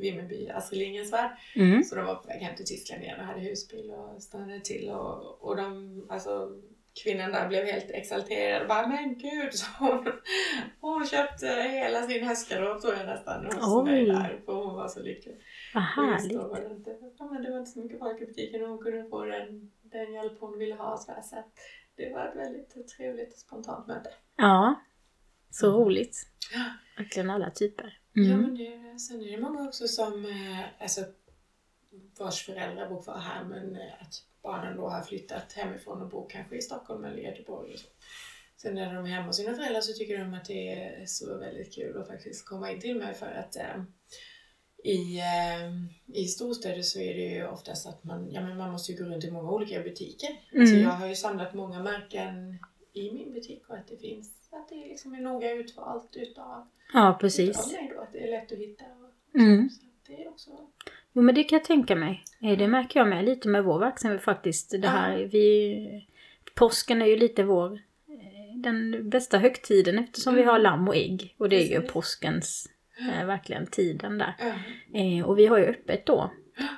[0.00, 1.30] Vimmerby, Astrid Lindgrens Värld.
[1.56, 1.84] Mm.
[1.84, 4.90] Så de var på väg hem till Tyskland igen och hade husbil och stannade till
[4.90, 6.48] och, och de, alltså
[7.04, 10.12] kvinnan där blev helt exalterad och bara men gud så hon,
[10.80, 15.02] hon köpte hela sin höstgarderob tror jag nästan hos mig där för hon var så
[15.02, 15.40] lycklig.
[15.74, 16.32] Vad härligt.
[16.38, 18.68] då var det, inte, ja, men det var inte så mycket folk i butiken och
[18.68, 20.96] hon kunde få den, den hjälp hon ville ha.
[20.98, 21.36] Så, här, så
[21.96, 24.10] det var ett väldigt trevligt och spontant möte.
[24.36, 24.80] Ja.
[25.50, 25.80] Så Mm.
[25.80, 26.16] roligt.
[26.54, 26.64] Ja.
[27.02, 27.98] Verkligen alla typer.
[28.12, 28.40] Ja, Mm.
[28.42, 31.04] men det, sen är det många också som, eh, alltså
[32.18, 36.28] vars föräldrar bor kvar här men eh, att barnen då har flyttat hemifrån och bor
[36.30, 37.72] kanske i Stockholm eller Göteborg.
[37.72, 37.88] Och så.
[38.56, 41.38] Sen när de är hemma hos sina föräldrar så tycker de att det är så
[41.38, 43.82] väldigt kul att faktiskt komma in till mig för att eh,
[44.84, 48.92] i, eh, i storstäder så är det ju oftast att man, ja, men man måste
[48.92, 50.28] ju gå runt i många olika butiker.
[50.52, 50.66] Mm.
[50.66, 52.58] Så jag har ju samlat många märken
[52.92, 57.08] i min butik och att det finns, att det liksom är noga utvalt utav Ja,
[57.10, 57.72] utav precis.
[57.72, 58.84] mig då, att det är lätt att hitta.
[58.84, 59.68] Och, Mm.
[59.70, 60.50] så att det är också...
[61.12, 62.24] Jo men det kan jag tänka mig.
[62.42, 64.70] Eh, Det märker jag med lite med vår verksamhet faktiskt.
[64.70, 66.08] Det här, vi,
[66.54, 67.72] påsken är ju lite vår,
[68.08, 71.34] eh, den bästa högtiden eftersom vi har lamm och ägg.
[71.38, 72.68] Och det är ju påskens,
[73.08, 74.34] eh, verkligen tiden där.
[74.94, 76.30] Eh, och vi har ju öppet då.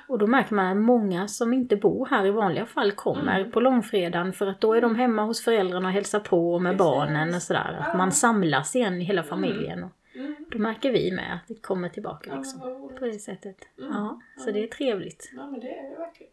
[0.07, 3.51] Och då märker man att många som inte bor här i vanliga fall kommer Mm.
[3.51, 6.79] på långfredagen för att då är de hemma hos föräldrarna och hälsar på med Precis.
[6.79, 7.77] barnen och sådär.
[7.79, 9.83] Att man samlas igen i hela familjen.
[9.83, 10.35] Och Mm.
[10.51, 12.59] då märker vi med att det kommer tillbaka liksom.
[12.99, 13.57] På det sättet.
[13.77, 13.91] Mm.
[13.93, 15.31] Ja, så det är trevligt.
[15.35, 16.31] Ja men det är det verkligen.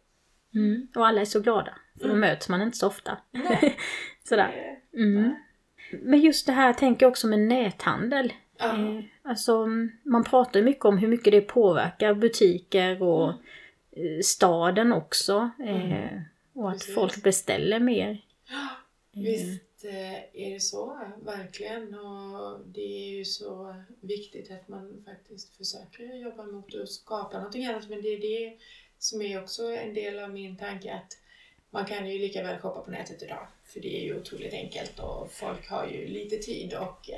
[0.55, 0.87] Mm.
[0.95, 1.73] Och alla är så glada.
[1.97, 2.19] För då Mm.
[2.19, 3.17] möts man inte så ofta.
[4.23, 4.77] Sådär.
[4.93, 5.35] Mm.
[6.01, 8.33] Men just det här tänker jag också med näthandel.
[8.61, 9.65] Eh, alltså,
[10.03, 13.33] man pratar ju mycket om hur mycket det påverkar butiker och
[13.93, 14.15] Mm.
[14.17, 15.49] eh, staden också.
[15.59, 16.21] Eh, Mm.
[16.53, 16.95] och att Precis.
[16.95, 18.21] folk beställer mer.
[19.13, 19.85] Visst
[20.33, 21.95] är det så, verkligen.
[21.99, 27.65] Och det är ju så viktigt att man faktiskt försöker jobba mot att skapa någonting
[27.65, 27.89] annat.
[27.89, 28.57] Men det är det
[28.99, 31.17] som är också en del av min tanke att
[31.69, 33.47] man kan ju lika väl shoppa på nätet idag.
[33.63, 37.09] För det är ju otroligt enkelt och folk har ju lite tid och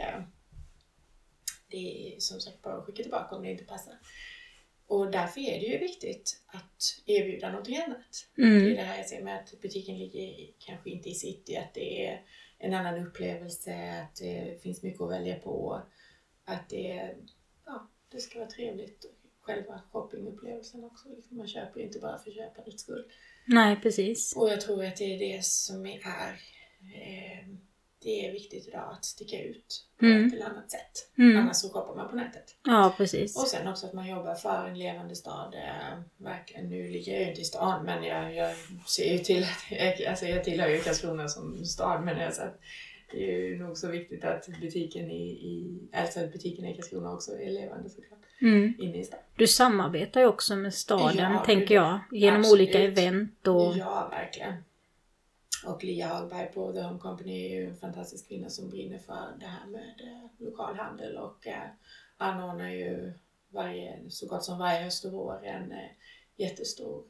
[1.73, 3.93] det är som sagt bara att skicka tillbaka om det inte passar.
[4.87, 8.27] Och därför är det ju viktigt att erbjuda någonting annat.
[8.35, 8.75] Det är Mm.
[8.75, 12.25] det här jag ser med att butiken ligger kanske inte i city, att det är
[12.59, 15.81] en annan upplevelse, att det finns mycket att välja på.
[16.45, 17.15] Att det,
[17.65, 19.05] ja, det ska vara trevligt.
[19.41, 21.09] Själva shoppingupplevelsen också.
[21.09, 23.05] Liksom man köper inte bara för köpandets skull.
[23.47, 24.35] Nej, precis.
[24.35, 25.99] Och jag tror att det är det som är,
[26.95, 27.47] eh,
[28.03, 30.27] det är viktigt idag, att sticka ut på Mm.
[30.27, 31.11] ett eller annat sätt.
[31.17, 31.37] Mm.
[31.41, 32.55] Annars så shoppar man på nätet.
[32.63, 33.37] Ja, precis.
[33.37, 35.53] Och sen också att man jobbar för en levande stad.
[35.53, 36.69] Eh, verkligen.
[36.69, 38.55] Nu ligger jag ju inte i stan men jag, jag
[38.87, 42.41] ser ju till att jag, alltså jag tillhör ju Karlskrona som stad men jag, så
[42.41, 42.59] att
[43.11, 47.11] det är ju nog så viktigt att butiken i, i, alltså att butiken i Karlskrona
[47.13, 48.19] också är levande såklart.
[48.41, 48.73] Mm.
[48.79, 49.19] Inne i stan.
[49.35, 51.99] Du samarbetar ju också med staden, Ja, tänker jag.
[52.11, 52.61] Genom Absolut.
[52.61, 53.73] olika event och...
[53.77, 54.53] Ja, verkligen.
[55.65, 59.37] Och Lia Hagberg på The Home Company är ju en fantastisk kvinna som brinner för
[59.39, 61.69] det här med eh, lokalhandel och eh,
[62.17, 63.13] anordnar ju
[63.49, 65.89] varje, så gott som varje höst och vår en eh,
[66.35, 67.05] jättestor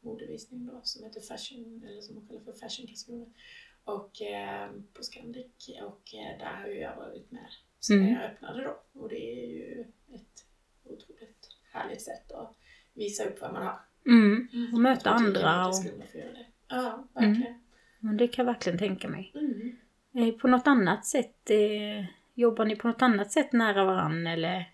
[0.00, 3.26] modevisning då som heter Fashion, eller som man kallar för Fashion Karlskrona.
[3.84, 7.46] Och eh, på Scandic och eh, där har ju jag varit med
[7.80, 8.12] sen Mm.
[8.12, 9.00] jag öppnade då.
[9.00, 10.44] Och det är ju ett
[10.84, 12.56] otroligt härligt sätt att
[12.94, 13.80] visa upp vad man har.
[14.06, 14.48] Mm.
[14.74, 15.66] Och möta andra.
[15.68, 15.74] Och...
[16.68, 17.60] Ja, verkligen.
[18.06, 19.32] Men det kan jag verkligen tänka mig.
[19.34, 19.76] Mm.
[20.28, 24.70] Eh, På något annat sätt, eh, jobbar ni på något annat sätt nära varann eller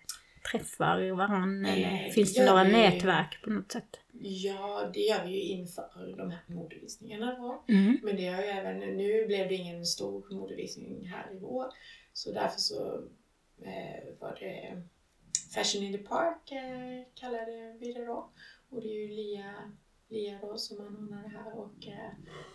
[0.51, 1.65] träffar varann?
[1.65, 2.71] Eh, Eller finns det några vi.
[2.71, 3.99] nätverk på något sätt?
[4.21, 7.63] Ja, det gör vi ju inför de här modevisningarna då.
[7.67, 7.97] Mm.
[8.03, 11.65] Men det har ju även, nu blev det ingen stor modevisning här i vår.
[12.13, 12.95] Så därför så
[13.61, 14.81] eh, var det
[15.55, 18.29] Fashion in the Park eh, kallade vi det då.
[18.69, 19.53] Och det är ju Lia,
[20.13, 22.11] Lia då som anordnar det här och eh,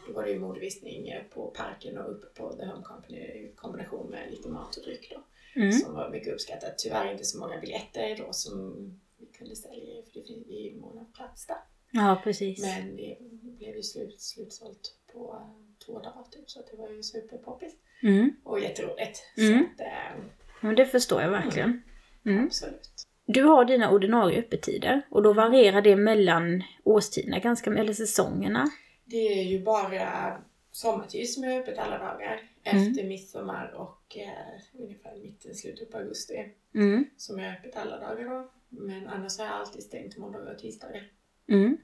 [0.06, 3.52] då var det ju modevisning eh, på parken och uppe på The Home Company i
[3.56, 5.22] kombination med lite mat och dryck då.
[5.60, 5.72] Mm.
[5.72, 6.78] som var mycket uppskattat.
[6.78, 8.74] Tyvärr inte så många biljetter då som
[9.18, 11.56] vi kunde sälja för det finns i mån av plats där.
[11.90, 12.60] Ja, precis.
[12.62, 17.02] Men det blev ju slut, slutsålt på eh, två dagar typ så det var ju
[17.02, 18.30] superpoppis Mm.
[18.44, 19.22] och jätteroligt.
[19.36, 19.58] Mm.
[19.58, 20.24] Så att, eh,
[20.60, 21.82] Men det förstår jag verkligen.
[22.26, 22.44] Mm.
[22.44, 23.07] absolut.
[23.30, 28.64] Du har dina ordinarie öppettider och då varierar det mellan årstiderna ganska, eller säsongerna.
[29.04, 30.32] Det är ju bara
[30.70, 32.88] sommartid som är öppet alla dagar Mm.
[32.90, 36.34] efter midsommar och eh, ungefär mitten, slutet på augusti
[36.74, 37.04] Mm.
[37.16, 38.50] som är öppet alla dagar då.
[38.68, 41.02] Men annars har jag alltid stängt måndagar och tisdagar.
[41.48, 41.76] Mm.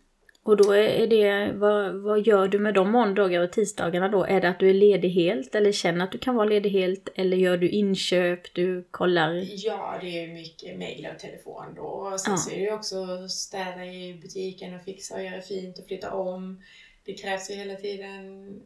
[0.46, 4.24] Och då är det, vad, vad gör du med de måndagar och tisdagarna då?
[4.24, 7.08] Är det att du är ledig helt eller känner att du kan vara ledig helt?
[7.14, 9.44] Eller gör du inköp, du kollar?
[9.66, 11.82] Ja, det är mycket mejl och telefon då.
[11.82, 12.36] Och sen Ja.
[12.36, 16.12] så är det ju också städa i butiken och fixa och göra fint och flytta
[16.14, 16.62] om.
[17.04, 18.14] Det krävs ju hela tiden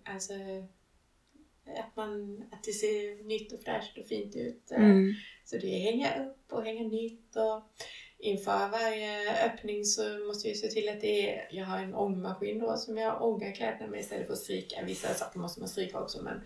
[0.04, 0.32] alltså,
[1.78, 4.70] att, man, att det ser nytt och fräscht och fint ut.
[4.70, 5.14] Mm.
[5.44, 7.62] Så det är hänga upp och hänga nytt och
[8.20, 12.58] inför varje öppning så måste jag se till att det är, jag har en ångmaskin
[12.58, 14.76] då som jag ångar kläderna med istället för att stryka.
[14.86, 16.40] Vissa saker måste man stryka också men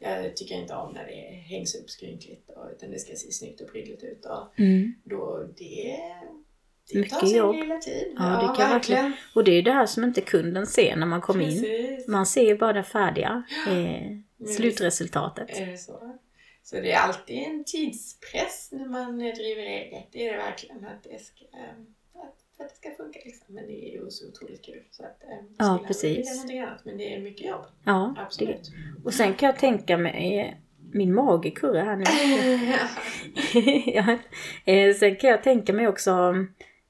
[0.00, 3.60] jag tycker inte om när det hängs upp skrynkligt och, utan det ska se snyggt
[3.60, 4.94] och prydligt ut och Mm.
[5.04, 5.96] då det,
[6.92, 7.56] det Mycket tar sin jobb.
[7.56, 8.12] lilla tid.
[8.16, 11.20] Ja, det kan verkligen- Och det är det här som inte kunden ser när man
[11.20, 12.04] kommer in.
[12.08, 15.50] Man ser ju bara det färdiga, eh, slutresultatet.
[15.60, 16.18] Är det så?
[16.70, 20.06] Så det är alltid en tidspress när man driver eget.
[20.12, 20.84] Det är det verkligen.
[20.84, 21.70] Att det ska, eh,
[22.14, 23.54] att, att det ska funka liksom.
[23.54, 24.82] Men det är ju så otroligt kul.
[24.90, 26.16] Så att, eh, Ja, precis.
[26.16, 26.84] vilja någonting annat.
[26.84, 27.64] Men det är mycket jobb.
[27.84, 28.70] Ja, det, Absolut.
[29.04, 30.54] och sen kan jag tänka mig, eh,
[30.92, 32.04] min mage kurrar här nu.
[33.94, 34.18] ja.
[34.72, 36.10] eh, sen kan jag tänka mig också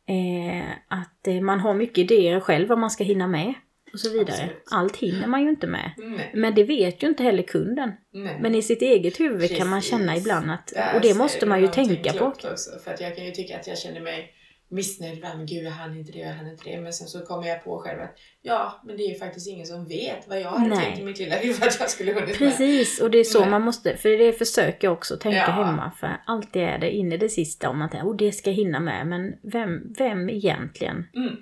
[0.07, 3.55] eh, att man har mycket idéer själv vad man ska hinna med.
[3.93, 4.37] Och så vidare.
[4.37, 4.63] Absolut.
[4.71, 5.91] Allt hinner man ju inte med.
[5.97, 6.31] Nej.
[6.35, 7.93] Men det vet ju inte heller kunden.
[8.13, 8.39] Nej.
[8.41, 10.27] Men i sitt eget huvud kan man känna Precis.
[10.27, 12.25] ibland att, Där och det måste man ju tänka på.
[12.25, 12.49] Också,
[12.85, 14.35] för att jag kan ju tycka att jag känner mig
[14.71, 15.49] missnöjd ibland.
[15.49, 16.81] Gud, jag hann inte det, jag hann inte det.
[16.81, 19.67] Men sen så kommer jag på själv att ja, men det är ju faktiskt ingen
[19.67, 20.85] som vet vad jag hade Nej.
[20.85, 22.39] tänkt i mitt lilla huvud att jag skulle hunnit med.
[22.39, 23.51] Precis, och det är så Nej.
[23.51, 25.45] man måste, för det försöker jag också tänka Ja.
[25.65, 25.93] hemma.
[26.01, 28.81] För alltid är det in i det sista om att oh, det ska jag hinna
[28.81, 29.07] med.
[29.07, 31.07] Men vem, vem egentligen?
[31.15, 31.37] Mm.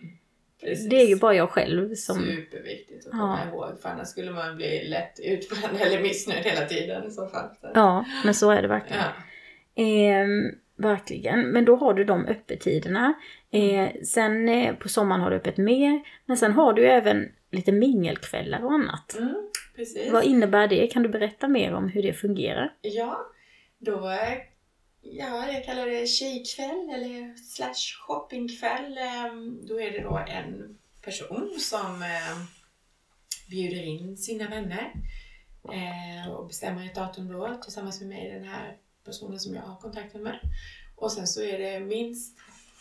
[0.67, 0.89] Precis.
[0.89, 2.17] Det är ju bara jag själv som...
[2.17, 3.51] Superviktigt att komma Ja.
[3.51, 7.49] ihåg för annars skulle man bli lätt utbränd eller missnöjd hela tiden i så fall.
[7.75, 9.03] Ja, men så är det verkligen.
[9.03, 9.83] Ja.
[9.83, 11.41] Ehm, verkligen.
[11.51, 13.15] Men då har du de öppettiderna.
[13.51, 16.01] Eh, sen eh, på sommaren har du öppet mer.
[16.27, 19.17] Men sen har du ju även lite mingelkvällar och annat.
[19.19, 19.35] Mm.
[20.13, 20.87] Vad innebär det?
[20.87, 22.73] Kan du berätta mer om hur det fungerar?
[22.81, 23.27] Ja,
[23.79, 23.97] då
[25.13, 28.99] ja, jag kallar det tjejkväll eller slash shoppingkväll.
[28.99, 32.47] Ehm, då är det då en person som ehm,
[33.51, 34.93] bjuder in sina vänner
[35.73, 39.81] eh, och bestämmer ett datum då tillsammans med mig, den här personen som jag har
[39.81, 40.39] kontakten med.
[40.97, 42.39] Och sen så är det minst,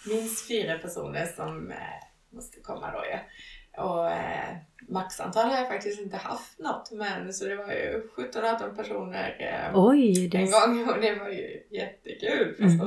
[0.07, 1.77] minst fyra personer som eh,
[2.29, 3.19] måste komma då ja.
[3.77, 4.55] Och eh,
[4.87, 9.79] maxantal har jag faktiskt inte haft något men så det var ju 17-18 personer eh,
[9.87, 12.77] Oj, det en gång och det var ju jättekul fast Mm.
[12.77, 12.85] då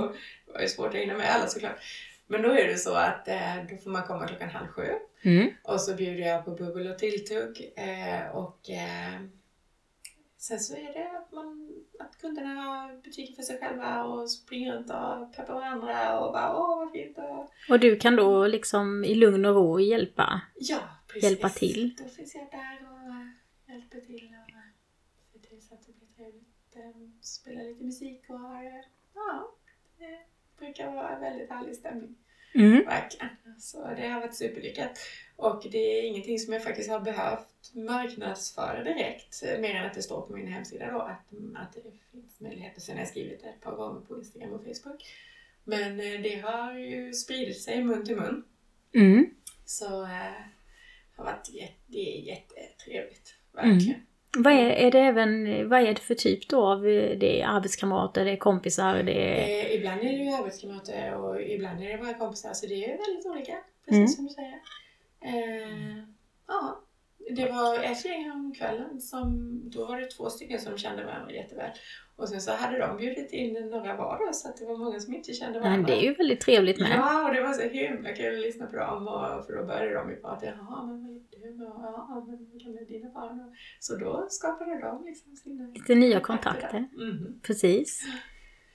[0.53, 1.77] var det svårt att hinna med alla såklart.
[2.27, 4.87] Men då är det så att eh, då får man komma klockan halv sju
[5.23, 5.49] Mm.
[5.63, 9.21] och så bjuder jag på bubbel och tilltugg eh, och eh,
[10.39, 14.73] sen så är det att, man, att kunderna har butiken för sig själva och springer
[14.73, 19.05] runt och peppar varandra och bara åh vad fint och Och du kan då liksom
[19.05, 20.41] i lugn och ro hjälpa?
[20.55, 21.23] ja precis.
[21.23, 21.95] Hjälpa till.
[21.99, 24.63] Då finns jag där och eh, hjälper till och eh,
[25.33, 26.77] ser till så att det blir trevligt.
[26.77, 29.53] Eh, Spelar lite musik och har, eh, ja,
[29.99, 30.19] det
[30.59, 32.17] brukar vara en väldigt härlig stämning.
[32.55, 32.85] Mm.
[32.85, 33.29] Verkligen.
[33.61, 34.99] Så det har varit superlyckat.
[35.41, 39.43] Och det är ingenting som jag faktiskt har behövt marknadsföra direkt.
[39.45, 41.81] eh, Mer än att det står på min hemsida då att, att det
[42.13, 42.81] finns möjligheter.
[42.81, 45.03] Sen har jag skrivit det ett par gånger på Instagram och Facebook.
[45.65, 48.45] Men eh, det har ju spridit sig mun till mun.
[48.95, 49.31] Mm.
[49.65, 50.09] Så eh,
[51.17, 53.35] har varit jätte, det är jättetrevligt.
[53.53, 54.01] Verkligen.
[54.39, 58.25] Vad är, är det även, vad är det för typ då av, det är arbetskamrater,
[58.25, 59.67] det är kompisar, det är...
[59.67, 62.53] Eh, ibland är det ju arbetskamrater och ibland är det våra kompisar.
[62.55, 63.57] Så det är väldigt olika.
[63.85, 64.09] Precis Mm.
[64.09, 64.61] som du säger.
[65.21, 65.99] Eh,
[66.47, 66.85] ja.
[67.31, 71.33] Det var ett gäng om kvällen som, då var det två stycken som kände varandra
[71.33, 71.71] jätteväl.
[72.17, 75.15] Och sen så hade de bjudit in några var så att det var många som
[75.15, 75.87] inte kände Men varandra.
[75.87, 76.91] det är ju väldigt trevligt med.
[76.91, 79.09] Ja, och det var så himla kul att lyssna på dem.
[79.09, 80.47] Och, för då började de ju prata.
[80.47, 81.65] Jaha, men vad gjorde du?
[81.67, 83.57] Och, Ja, men vilka med dina barn?
[83.81, 86.89] Så då skapade de liksom sina Lite nya kontakter.
[86.93, 87.41] Mhm.
[87.43, 88.03] Precis.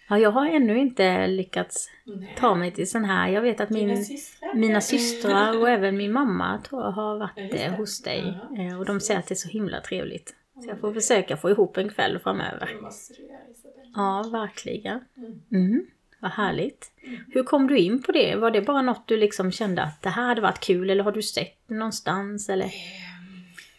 [0.09, 2.35] Ja, jag har ännu inte lyckats Nej.
[2.37, 3.27] ta mig till sån här.
[3.29, 4.53] Jag vet att min, systrar?
[4.53, 8.39] mina systrar och även min mamma tror jag har Ja, varit just eh, hos dig.
[8.55, 10.35] Ja, Eh, Och de säger att det är så himla trevligt.
[10.63, 12.69] Så jag får försöka få ihop en kväll framöver.
[12.75, 13.91] Det måste du göra Isabel.
[13.95, 14.99] Ja, verkligen.
[15.17, 15.41] Mm.
[15.51, 15.85] Mm,
[16.19, 16.91] vad härligt.
[17.03, 17.19] Mm.
[17.33, 18.35] Hur kom du in på det?
[18.35, 21.11] Var det bara något du liksom kände att det här hade varit kul eller har
[21.11, 22.65] du sett någonstans eller?
[22.65, 22.71] Ehm,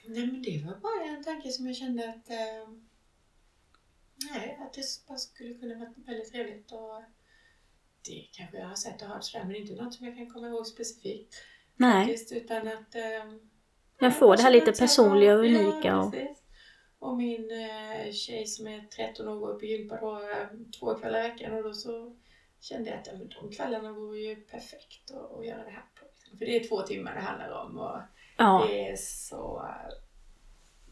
[0.07, 2.81] nej men det var bara en tanke som jag kände att ehm,
[4.33, 7.03] Nej, att det bara skulle kunna vara väldigt trevligt och
[8.05, 10.49] det kanske jag har sett och hört sådär men inte något som jag kan komma
[10.49, 11.35] ihåg specifikt.
[11.77, 12.95] Nej, Faktiskt, utan att...
[12.95, 13.29] ehm,
[13.99, 16.15] men ja, få det här lite personliga och unika Ja, och...
[16.99, 20.47] Och min eh, tjej som är 13 år går på gympa då eh,
[20.79, 22.17] två kvällar i veckan och då så
[22.61, 26.07] kände jag att ja, de kvällarna vore ju perfekt att, att göra det här på.
[26.17, 26.39] liksom.
[26.39, 28.01] För det är två timmar det handlar om och
[28.37, 28.67] Ja.
[28.69, 29.67] Det är så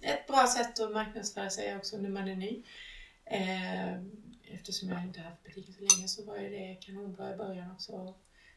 [0.03, 2.65] eh, ett bra sätt att marknadsföra sig också när man är ny.
[3.33, 4.03] Eh,
[4.55, 8.15] Eftersom jag inte haft butiken så länge så var det kanonbra i början också.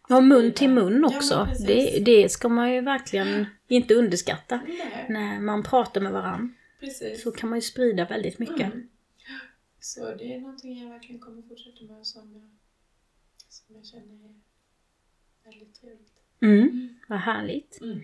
[0.10, 1.46] Ja, mun till mun Ja, också.
[1.50, 1.66] precis.
[1.68, 4.62] det, det ska man ju verkligen inte underskatta.
[4.68, 7.24] Nej, När man pratar med varandra precis.
[7.24, 8.74] så kan man ju sprida väldigt mycket.
[8.74, 8.90] Mm.
[9.80, 12.50] Så det är någonting jag verkligen kommer fortsätta med som jag,
[13.50, 14.36] som jag känner är
[15.52, 16.14] väldigt trevligt.
[16.42, 16.96] Mm.
[17.08, 17.82] Vad härligt.
[17.82, 18.00] Mm.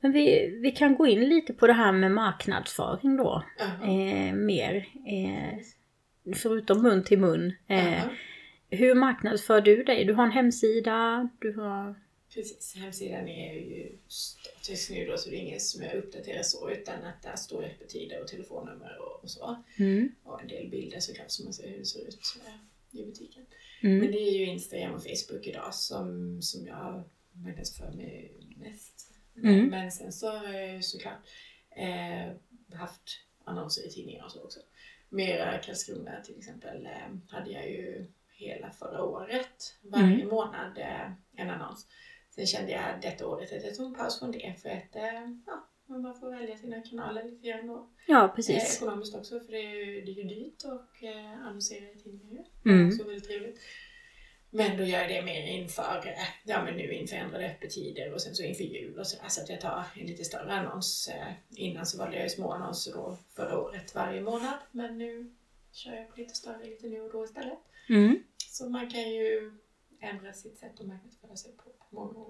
[0.00, 3.44] Men vi, vi kan gå in lite på det här med marknadsföring då.
[3.82, 4.88] Eh, mer.
[5.06, 5.58] Eh,
[6.36, 7.52] förutom mun till mun.
[7.68, 8.10] Eh, Jaha.
[8.70, 10.04] hur marknadsför du dig?
[10.04, 11.94] Du har en hemsida, du har...
[12.34, 16.70] Precis, hemsidan är ju statisk nu då så det är inget som jag uppdaterar så
[16.70, 19.56] utan att där står öppettider och telefonnummer och, och så.
[19.76, 20.14] Mm.
[20.22, 23.42] Och en del bilder såklart så man ser hur det ser ut eh, i butiken.
[23.80, 24.12] Men Mm.
[24.12, 29.10] det är ju Instagram och Facebook idag som, som jag marknadsför mig mest.
[29.36, 29.66] Mm.
[29.66, 31.18] Men sen så har jag ju såklart
[31.76, 32.32] eh,
[32.78, 34.60] haft annonser i tidningar och så också.
[35.14, 40.28] Mera Karlskrona till exempel eh, hade jag ju hela förra året, varje Mm.
[40.28, 41.86] månad eh, en annons.
[42.30, 45.30] Sen kände jag detta året att jag tog en paus från det för att eh,
[45.46, 47.90] ja, man bara får välja sina kanaler lite grann då.
[48.06, 48.76] Ja, Eh, precis.
[48.82, 52.44] ekonomiskt också för det är ju, det är ju dyrt och eh, annonsera i tidningar
[52.64, 52.70] ju.
[52.72, 52.88] Mm.
[52.88, 53.60] Också väldigt trevligt.
[54.56, 58.34] Men då gör jag det mer inför, ja men nu inför ändrade öppettider och sen
[58.34, 61.08] så inför jul och så, så att jag tar en lite större annons.
[61.08, 65.34] Eh, innan så valde jag ju små annonser då förra året varje månad men nu
[65.72, 67.58] kör jag på lite större lite nu och då istället.
[67.88, 68.22] Mm.
[68.50, 69.52] Så man kan ju
[70.00, 72.24] ändra sitt sätt att marknadsföra sig på, många,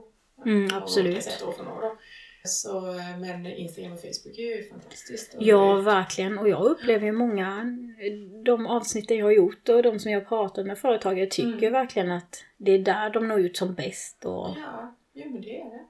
[0.47, 1.07] Mm, många absolut.
[1.07, 1.97] olika sätt år från år då.
[2.49, 5.37] Så, eh, men Instagram och Facebook är ju fantastiskt.
[5.39, 6.39] Ja, verkligen.
[6.39, 7.65] Och jag upplever ju många,
[8.45, 11.73] de avsnitten jag har gjort och de som jag har pratat med företagare tycker Mm.
[11.73, 14.25] verkligen att det är där de når ut som bäst.
[14.25, 15.85] Och, Ja, jo men det är det.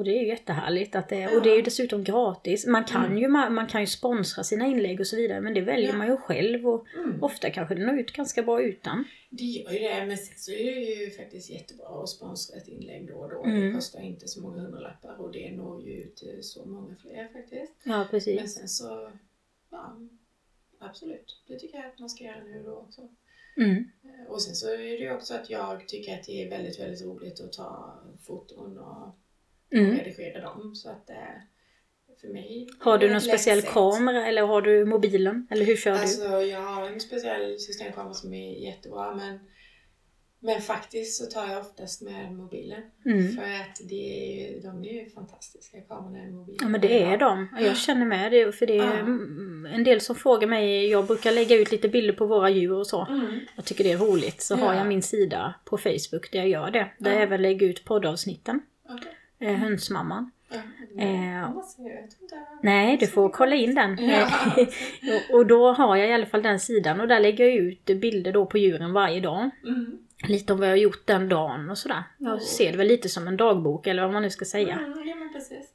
[0.00, 2.66] Och det är ju jättehärligt att det är, och det är ju dessutom gratis.
[2.66, 3.18] Man kan, Mm.
[3.18, 5.96] ju, man, man kan ju sponsra sina inlägg och så vidare men det väljer Ja.
[5.96, 7.22] man ju själv och Mm.
[7.22, 9.04] ofta kanske det når ut ganska bra utan.
[9.30, 12.68] Det gör ju det, men sen så är det ju faktiskt jättebra att sponsra ett
[12.68, 13.44] inlägg då och då.
[13.44, 13.66] Mm.
[13.68, 17.28] Det kostar inte så många hundralappar och det når ju ut till så många fler
[17.32, 17.72] faktiskt.
[17.84, 18.54] Ja, Men precis.
[18.54, 19.10] sen så,
[19.70, 19.96] ja,
[20.80, 21.42] absolut.
[21.48, 23.08] Det tycker jag att man ska göra nu då också.
[23.56, 23.76] Mm.
[24.04, 26.80] Eh, Och sen så är det ju också att jag tycker att det är väldigt,
[26.80, 29.16] väldigt roligt att ta foton och
[29.74, 29.90] Mm.
[29.98, 30.74] redigera dem.
[30.74, 31.16] Så att eh,
[32.20, 32.68] för mig...
[32.80, 33.70] Har du någon speciell sätt.
[33.70, 35.46] kamera eller har du mobilen?
[35.50, 39.38] Eller hur kör Alltså jag har en speciell systemkamera som är jättebra men,
[40.42, 42.80] men faktiskt så tar jag oftast med mobilen.
[43.04, 43.10] du?
[43.12, 43.32] Mm.
[43.36, 46.58] För att det är, ju- de är ju fantastiska kamerorna i mobilen.
[46.62, 47.48] Ja men det är de.
[47.60, 48.52] Jag känner med det.
[48.52, 49.74] För det är Ja.
[49.74, 52.86] en del som frågar mig, jag brukar lägga ut lite bilder på våra djur och
[52.86, 53.06] så.
[53.06, 53.40] Mm.
[53.56, 54.40] Jag tycker det är roligt.
[54.42, 54.78] Så har Ja.
[54.78, 56.90] jag min sida på Facebook där jag gör det.
[56.98, 57.14] Där Ja.
[57.14, 58.60] jag även lägger ut poddavsnitten.
[59.40, 60.30] Eh, hönsmamman.
[60.98, 61.50] Eh.
[62.62, 63.98] Nej, du får kolla in den.
[65.32, 68.32] Och, då har jag i alla fall den sidan och där lägger jag ut bilder
[68.32, 69.50] då på djuren varje dag.
[69.64, 69.98] Mm.
[70.28, 72.02] Lite om vad jag har gjort den dagen och sådär.
[72.18, 74.74] Jag ser det väl lite som en dagbok eller vad man nu ska säga.
[74.74, 74.92] Mm,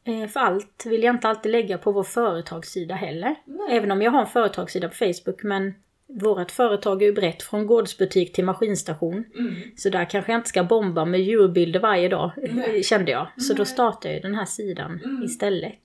[0.05, 0.23] ja.
[0.23, 3.35] Eh, För allt vill jag inte alltid lägga på vår företagssida heller.
[3.45, 3.77] Nej.
[3.77, 5.73] Även om jag har en företagssida på Facebook men
[6.07, 9.25] vårt företag är ju brett från gårdsbutik till maskinstation.
[9.37, 9.55] Mm.
[9.77, 12.83] Så där kanske jag inte ska bomba med djurbilder varje dag, Nej.
[12.83, 13.27] kände jag.
[13.37, 13.65] Så då Nej.
[13.65, 15.23] startade jag den här sidan Mm.
[15.23, 15.81] istället.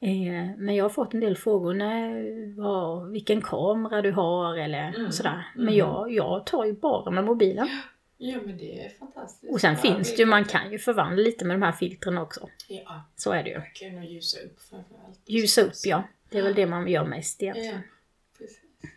[0.00, 4.94] Eh, Men jag har fått en del frågor, när, vad, vilken kamera du har eller
[4.96, 5.12] Mm.
[5.12, 5.46] sådär.
[5.54, 5.74] Men Mm.
[5.78, 7.68] jag, jag tar ju bara med mobilen.
[8.18, 9.52] Ja men det är fantastiskt.
[9.52, 12.18] Och sen Ja, finns det ju, man kan ju förvandla lite med de här filtren
[12.18, 12.48] också.
[12.68, 13.58] Ja, Så är det ju.
[13.58, 15.20] verkligen och ljusa upp framförallt.
[15.26, 16.02] Ljusa upp ja.
[16.30, 17.74] Det är väl det man gör mest egentligen.
[17.74, 17.80] Ja.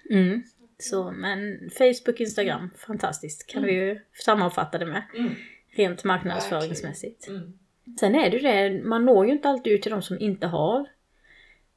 [0.09, 0.43] Mm.
[0.77, 5.03] Så, men Facebook, Instagram, fantastiskt kan vi ju sammanfatta det med.
[5.17, 5.31] Mm.
[5.75, 7.27] Rent marknadsföringsmässigt.
[7.27, 7.53] Mm.
[7.99, 10.47] Sen är det ju det, man når ju inte alltid ut till de som inte
[10.47, 10.87] har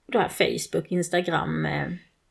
[0.07, 1.67] det här Facebook, Instagram.
[1.67, 1.89] eh.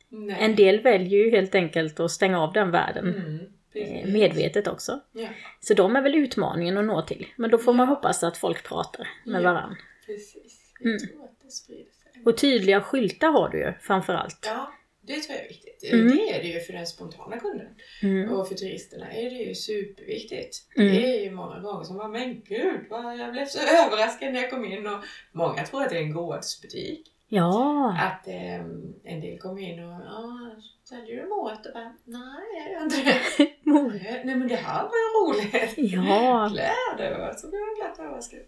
[0.10, 0.38] Nej.
[0.40, 3.16] En del väljer ju helt enkelt att stänga av den världen.
[3.16, 3.36] Mm.
[3.36, 3.40] eh,
[3.74, 4.14] Precis.
[4.14, 5.00] Medvetet också.
[5.12, 5.28] Ja,
[5.60, 7.28] Så de är väl utmaningen att nå till.
[7.36, 7.96] Men då får man Ja.
[7.96, 9.54] hoppas att folk pratar med Ja.
[9.54, 9.76] varann.
[10.06, 10.74] precis.
[10.80, 11.00] Jag Mm.
[11.00, 12.22] tror att det sprider sig.
[12.26, 14.40] Och tydliga skyltar har du ju framförallt.
[14.46, 14.72] Ja,
[15.12, 15.94] det tror jag är viktigt.
[15.94, 16.08] Mm.
[16.08, 17.68] Det är det ju för den spontana kunden.
[18.04, 18.32] Mm.
[18.32, 20.58] Och för turisterna är det ju superviktigt.
[20.78, 20.94] Mm.
[20.94, 24.42] Det är ju många gånger som bara, men gud vad jag blev så överraskad när
[24.42, 27.08] jag kom in och många tror att det är en gårdsbutik.
[27.34, 30.52] Ja, Att ehm, en del kommer in och, ja,
[30.92, 31.22] säljer du?
[31.24, 32.22] Och bara, nej
[32.58, 33.48] jag gör inte det.
[34.26, 35.74] Nej men det här var ju roligt.
[35.78, 38.40] ja, Kläder så blev man glatt överraskad.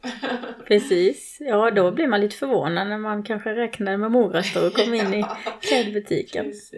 [0.68, 1.38] precis.
[1.40, 5.14] Ja, då blir man lite förvånad när man kanske räknade med morötter och kom in
[5.14, 6.46] i Ja, klädbutiken.
[6.46, 6.74] Precis.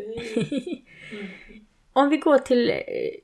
[1.12, 1.28] Mm.
[1.94, 2.76] Om vi går till, eh,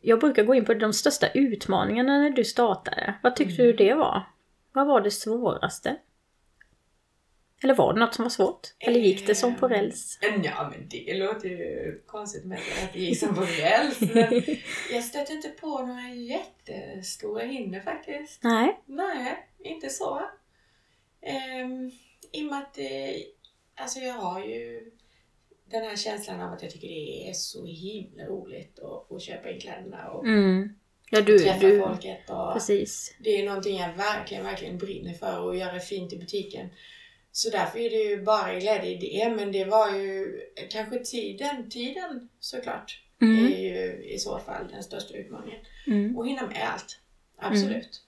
[0.01, 3.13] jag brukar gå in på de största utmaningarna när du startade.
[3.23, 3.75] Vad tyckte Mm.
[3.77, 4.23] du det var?
[4.73, 5.95] Vad var det svåraste?
[7.63, 8.67] Eller var det något som var svårt?
[8.79, 10.19] Eller gick det som på räls?
[10.21, 13.99] Eh, Ja, men det låter ju konstigt med att det gick som på räls.
[14.01, 14.43] Men
[14.91, 18.43] jag stötte inte på några jättestora hinder faktiskt.
[18.43, 18.79] Nej.
[18.85, 20.21] Nej, inte så.
[21.21, 21.91] Ehm,
[22.31, 23.23] I och med att det,
[23.75, 24.91] alltså jag har ju
[25.71, 29.51] den här känslan av att jag tycker det är så himla roligt att, att köpa
[29.51, 30.75] in kläderna och Mm.
[31.13, 32.29] Ja, du, träffa du, folket.
[32.29, 33.15] Och precis.
[33.19, 36.69] Det är någonting jag verkligen, verkligen brinner för och göra fint i butiken.
[37.31, 39.29] Så därför är det ju bara glädje i det.
[39.35, 43.45] Men det var ju kanske tiden, tiden såklart, Mm.
[43.45, 45.59] är ju i så fall den största utmaningen.
[45.87, 46.17] Mm.
[46.17, 46.99] Och hinna med allt.
[47.37, 48.01] Absolut.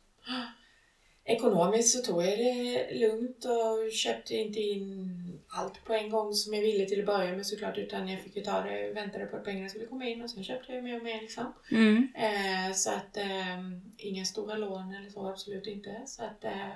[1.26, 5.10] Ekonomiskt så tog jag det lugnt och köpte inte in
[5.48, 7.78] allt på en gång som jag ville till att börja med såklart.
[7.78, 10.44] Utan jag fick ju ta det, väntade på att pengarna skulle komma in och sen
[10.44, 11.54] köpte jag mer och mer liksom.
[11.72, 12.08] Mm.
[12.16, 13.60] Eh, så att eh,
[13.98, 16.02] inga stora lån eller så, absolut inte.
[16.06, 16.68] Så att eh,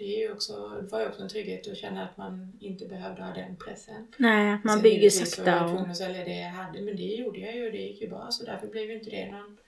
[0.00, 3.22] det, är ju också, var ju också en trygghet att känna att man inte behövde
[3.22, 4.06] ha den pressen.
[4.16, 5.64] Nej, att man Sen bygger jag sakta.
[5.64, 5.70] Och...
[5.70, 8.08] tvungen att sälja det jag hade, men det gjorde jag ju och det gick ju
[8.08, 8.28] bra.
[8.30, 9.58] Så därför blev ju inte det någon,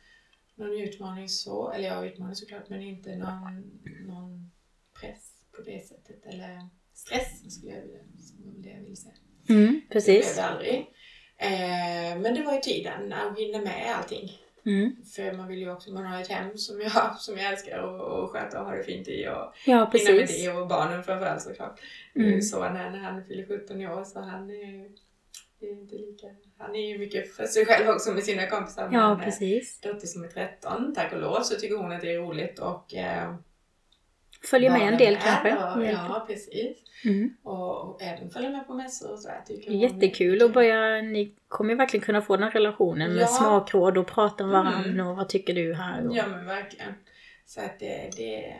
[0.54, 1.72] någon utmaning så.
[1.72, 4.50] Eller ja, utmaning såklart, men inte någon, någon
[5.00, 6.26] press på det sättet.
[6.26, 7.98] Eller stress skulle jag vilja,
[8.44, 9.14] vara det jag vill säga.
[9.48, 10.36] Mm, Det blev precis.
[10.36, 10.76] det aldrig.
[11.36, 14.38] Eh, men det var ju tiden att hinna med allting.
[14.66, 14.96] Mm.
[15.16, 18.22] För man vill ju också, man har ett hem som jag, som jag älskar och,
[18.22, 20.44] och sköta och ha det fint i och Ja, hinna med precis.
[20.44, 21.80] det och barnen framförallt såklart.
[22.14, 22.28] Mm.
[22.28, 22.42] Mm.
[22.42, 24.88] Så när, när han fyller 17 år så han är
[25.66, 26.26] är inte lika,
[26.58, 28.88] han är ju mycket för sig själv också med sina kompisar.
[28.92, 29.80] Ja, men, eh, precis.
[29.80, 32.94] dotter som är 13, tack och lov, så tycker hon att det är roligt och
[32.94, 33.34] eh,
[34.44, 35.54] Följer med en del kanske.
[35.56, 36.76] Och, ja, precis.
[37.04, 37.36] Mm.
[37.42, 39.40] Och, och även följa med på mässor och sådär.
[39.46, 43.26] Tycker Det Jättekul att börja, ni kommer ju verkligen kunna få den relationen med Ja.
[43.26, 45.06] smakråd och prata med varandra Mm.
[45.06, 46.08] och vad tycker du här?
[46.08, 46.16] Och...
[46.16, 46.92] Ja men verkligen.
[47.46, 48.54] Så att det, det,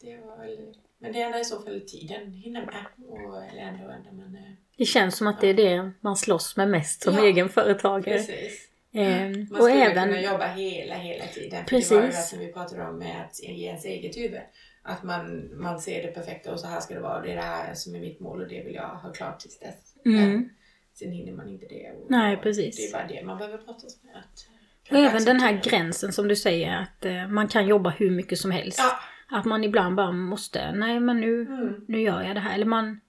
[0.00, 0.58] det var väl,
[0.98, 3.08] men det enda i så fall tiden, hinna med.
[3.08, 4.36] Och, eller ändå, ändå men
[4.76, 8.14] Det känns som att det är det man slåss med mest som Ja, egen företagare.
[8.16, 8.66] precis.
[8.92, 11.64] Ehm, Man och skulle även, kunna jobba hela, hela tiden.
[11.64, 12.30] För Det var ju det Precis.
[12.30, 14.40] som vi pratade om med att ge ens eget huvud.
[14.82, 17.16] Att man, man ser det perfekta och så här ska det vara.
[17.16, 19.38] Och det är det här som är mitt mål och det vill jag ha klart
[19.40, 19.96] tills dess.
[20.04, 20.30] Mm.
[20.30, 20.50] Men
[20.94, 21.90] sen hinner man inte det.
[21.90, 22.76] Och, Nej, och precis.
[22.76, 24.16] Det är bara det man behöver brottas med.
[24.16, 24.46] Att,
[24.90, 28.38] och även den här gränsen som du säger att eh, man kan jobba hur mycket
[28.38, 28.78] som helst.
[28.78, 28.98] Ja.
[29.38, 31.84] Att man ibland bara måste, nej men nu, Mm.
[31.88, 32.54] nu gör jag det här.
[32.54, 33.00] Eller man,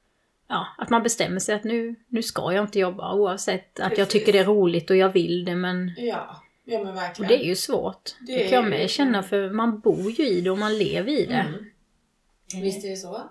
[0.48, 4.08] ja, att man bestämmer sig att nu, nu ska jag inte jobba oavsett att jag
[4.08, 4.12] Precis.
[4.14, 7.30] tycker det är roligt och jag vill det men Ja, ja men och verkligen.
[7.30, 8.16] det är ju svårt.
[8.28, 10.78] Det, Det kan jag med ju- känna för man bor ju i det och man
[10.78, 11.34] lever i det.
[11.34, 11.66] Mm.
[12.64, 13.22] Visst är det så.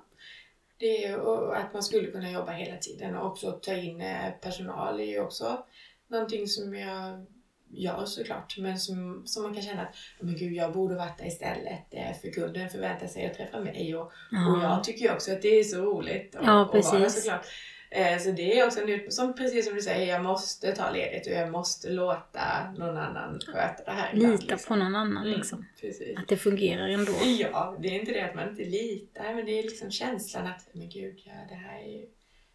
[0.79, 4.31] Det är, och att man skulle kunna jobba hela tiden och också ta in eh,
[4.43, 5.65] personal är ju också
[6.09, 7.27] någonting som jag
[7.73, 8.59] gör såklart.
[8.59, 11.83] Men som, som man kan känna att men gud, jag borde varit där istället.
[11.91, 14.63] eh, För kunden förväntar sig att träffa mig och, och Ja.
[14.63, 17.47] jag tycker ju också att det är så roligt att, Ja, att vara såklart.
[17.93, 20.91] Eh, Så det är också en ut- som precis som du säger, jag måste ta
[20.91, 24.13] ledigt och jag måste låta någon annan sköta det här.
[24.15, 24.59] Lita liksom.
[24.69, 25.67] på någon annan Mm, liksom.
[25.81, 26.19] Precis.
[26.19, 27.13] Att det fungerar ändå.
[27.41, 30.69] Ja, det är inte det att man inte litar, men det är liksom känslan att,
[30.73, 32.05] men gud, ja, det här är ju...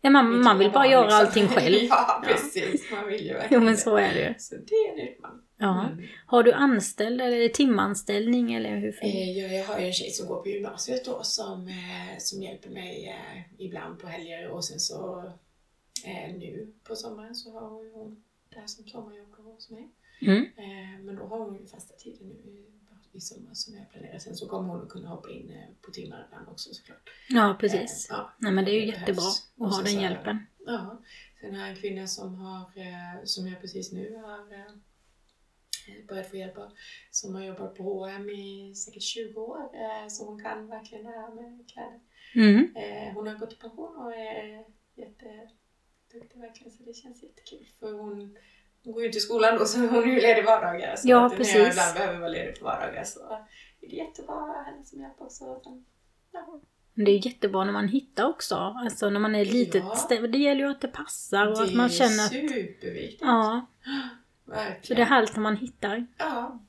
[0.01, 1.19] Ja, man, man vill bara barn, göra liksom.
[1.19, 1.75] allting själv.
[1.89, 2.91] ja, precis.
[2.91, 3.79] Man vill ju Jo verkligen men det.
[3.79, 4.33] så är det ju.
[4.37, 5.41] Så det är en utmaning.
[5.57, 5.85] Ja.
[5.89, 6.05] Mm.
[6.25, 10.11] Har du anställd eller det timanställning eller hur Eh, Jag, jag har ju en tjej
[10.11, 14.65] som går på gymnasiet då som, eh, som hjälper mig eh, ibland på helger och
[14.65, 15.31] sen så
[16.37, 19.89] nu på sommaren så har hon hon där som sommarjobb hos mig.
[20.21, 20.45] mm.
[21.05, 22.31] Men då har hon ju fasta tider nu
[23.13, 24.19] i, sommar som jag planerar.
[24.19, 25.51] Sen så kommer hon att kunna hoppa in
[25.81, 27.09] på timmar ibland också såklart.
[27.29, 28.07] Ja precis.
[28.09, 28.33] Ja.
[28.37, 30.37] Nej men det är ju det jättebra att ha så den så- hjälpen.
[30.65, 31.01] Ja.
[31.41, 32.65] Sen har jag en kvinna som har,
[33.25, 34.65] som jag precis nu har
[36.07, 36.71] börjat få hjälp av,
[37.11, 41.11] som har jobbat på H&M i säkert 20 år, eh, så hon kan verkligen det
[41.11, 41.99] här med kläder.
[42.35, 42.75] Mm.
[42.75, 44.65] Eh, hon har gått i pension och är
[44.95, 47.67] jätteduktig verkligen, så det känns jättekul.
[47.79, 48.37] För hon,
[48.83, 50.95] hon går ju inte i skolan då, så hon är ju ledig vardagar.
[50.95, 51.73] Så Ja, att när jag precis.
[51.73, 53.19] ibland behöver vara ledig på vardagar så
[53.81, 55.61] är det jättebra henne som hjälp också.
[55.63, 55.85] Sen,
[56.31, 56.61] ja.
[56.97, 58.55] Det är jättebra när man hittar också.
[58.55, 60.27] Alltså när man är litet Ja.
[60.27, 62.31] Det gäller ju att det passar och det att man är känner att...
[62.31, 63.21] superviktigt.
[63.21, 63.65] Ja,
[64.45, 64.83] Verkligen.
[64.83, 66.59] så det är härligt när man hittar Ja.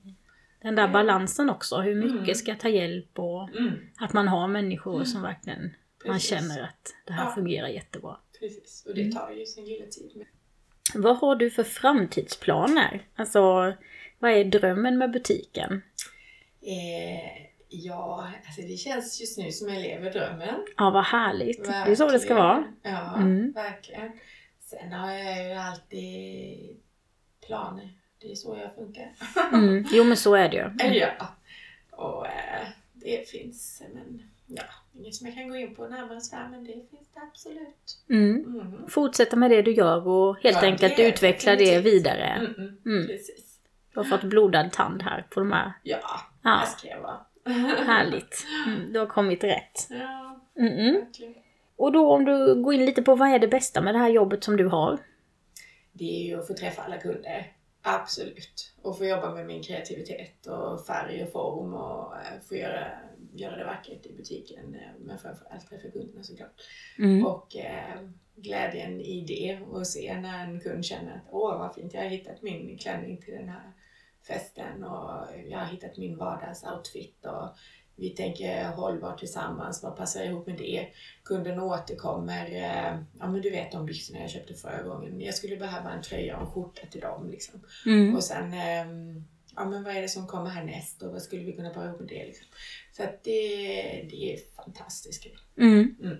[0.62, 1.76] den där balansen också.
[1.80, 2.34] Hur mycket Mm.
[2.34, 3.72] ska ta hjälp och Mm.
[3.98, 5.62] att man har människor som verkligen
[6.06, 6.30] man Precis.
[6.30, 7.30] känner att det här Ja.
[7.34, 8.16] fungerar jättebra.
[8.40, 10.26] Precis, och det tar ju sin lilla tid.
[10.94, 13.02] Vad har du för framtidsplaner?
[13.16, 13.72] Alltså,
[14.18, 15.82] vad är drömmen med butiken?
[16.62, 20.54] Eh, ja, alltså det känns just nu som jag lever drömmen.
[20.76, 21.64] Ja, vad härligt.
[21.64, 22.64] Det är så det ska vara.
[22.82, 23.52] Ja, Mm.
[23.52, 24.12] verkligen.
[24.60, 26.76] Sen har jag ju alltid
[27.46, 27.88] planer.
[28.18, 29.12] Det är så jag funkar.
[29.52, 29.84] Mm.
[29.92, 30.94] Jo, men så är det ju.
[31.00, 31.08] ja.
[31.90, 34.62] Och eh, det finns, men ja,
[34.98, 37.98] inget som jag kan gå in på närmare så här, men det finns det absolut.
[38.10, 38.44] Mm.
[38.44, 38.88] Mm.
[38.88, 42.24] Fortsätta med det du gör och helt Ja, enkelt det utveckla det vidare.
[42.26, 42.78] Mm, mm.
[42.86, 43.06] Mm.
[43.06, 43.58] Precis.
[43.92, 45.72] Du har fått blodad tand här på de här.
[45.82, 45.98] Ja,
[46.42, 47.18] Ja, här ska jag vara.
[47.86, 48.46] härligt.
[48.66, 49.86] Mm, du har kommit rätt.
[49.90, 51.34] Ja, verkligen.
[51.76, 54.08] Och då om du går in lite på vad är det bästa med det här
[54.08, 54.98] jobbet som du har?
[55.98, 57.52] Det är ju att få träffa alla kunder.
[57.82, 58.74] Absolut.
[58.82, 62.88] Och få jobba med min kreativitet och färg och form och eh, få göra,
[63.34, 64.74] göra det vackert i butiken.
[64.74, 66.62] eh, Men framförallt träffa kunderna såklart.
[66.98, 67.26] Mm.
[67.26, 71.94] Och eh, glädjen i det och se när en kund känner att åh vad fint,
[71.94, 73.72] jag har hittat min klänning till den här
[74.26, 77.48] festen och jag har hittat min vardagsoutfit och
[77.98, 80.86] vi tänker hållbart tillsammans, vad passar ihop med det?
[81.24, 85.56] Kunden återkommer, eh, ja men du vet de byxorna jag köpte förra gången, jag skulle
[85.56, 87.60] behöva en tröja och en skjorta till dem liksom.
[87.86, 88.14] Mm.
[88.16, 89.24] Och sen, ehm,
[89.56, 91.98] ja men vad är det som kommer härnäst och vad skulle vi kunna para ihop
[92.00, 92.46] med det liksom?
[92.92, 93.32] Så att det,
[94.10, 95.38] det är fantastiskt kul.
[95.58, 95.72] Mm.
[95.78, 95.96] Mm.
[96.00, 96.18] Det är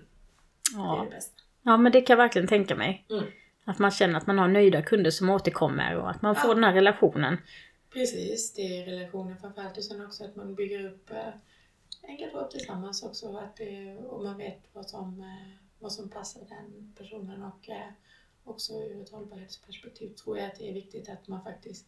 [0.73, 1.05] Ja.
[1.09, 1.41] det bästa.
[1.63, 3.05] ja, men det kan jag verkligen tänka mig.
[3.09, 3.23] Mm.
[3.65, 6.53] Att man känner att man har nöjda kunder som återkommer och att man får Ja.
[6.53, 7.37] den här relationen.
[7.93, 11.09] Precis, det är relationen framförallt och sen också att man bygger upp
[12.07, 15.91] eh, en garderob tillsammans också och, att det, och man vet vad som, eh, vad
[15.93, 17.87] som passar den personen och eh,
[18.43, 21.85] också ur ett hållbarhetsperspektiv tror jag att det är viktigt att man faktiskt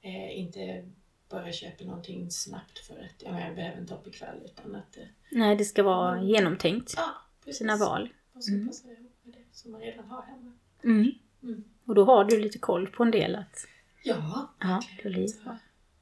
[0.00, 0.90] eh, inte
[1.28, 5.02] bara köper någonting snabbt för att ja, jag behöver en topp ikväll utan att eh,
[5.30, 6.28] Nej, det ska vara Mm.
[6.28, 6.94] genomtänkt.
[6.96, 7.10] ja,
[7.44, 7.58] precis.
[7.58, 8.08] Sina val.
[8.32, 8.66] Vad som Mm.
[8.68, 10.52] passar ihop med det som man redan har hemma.
[10.84, 11.10] Mm.
[11.42, 11.64] Mm.
[11.86, 13.66] Och då har du lite koll på en del att...
[14.04, 15.58] Ja, Ja, det blir Så bra.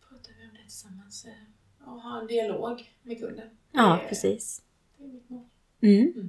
[0.09, 1.32] pratar vi om det tillsammans eh,
[2.05, 3.49] och ha en dialog med kunden.
[3.73, 4.63] Ja, är- precis.
[5.01, 5.43] Mm.
[5.83, 6.29] Mm.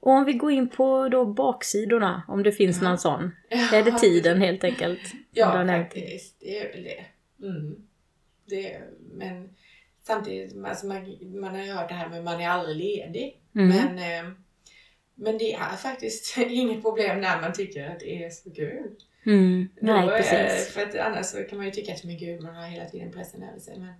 [0.00, 2.88] Och om vi går in på då baksidorna, om det finns Ja.
[2.88, 3.30] någon sån.
[3.72, 5.00] Är det tiden helt enkelt?
[5.32, 6.36] Ja, faktiskt.
[6.40, 7.04] Det är väl det.
[7.46, 7.76] Mm.
[8.46, 9.48] det är, men
[10.02, 13.40] samtidigt, alltså man, man har ju hört det här med man är aldrig ledig.
[13.54, 13.68] Mm.
[13.68, 14.32] Men, eh,
[15.14, 18.90] men det är faktiskt inget problem när man tycker att det är så kul.
[19.26, 19.68] Mm.
[19.80, 20.68] Nej, Då, precis.
[20.74, 23.42] För att annars kan man ju tycka att men gud, man har hela tiden pressen
[23.42, 23.78] över sig.
[23.78, 23.92] Men,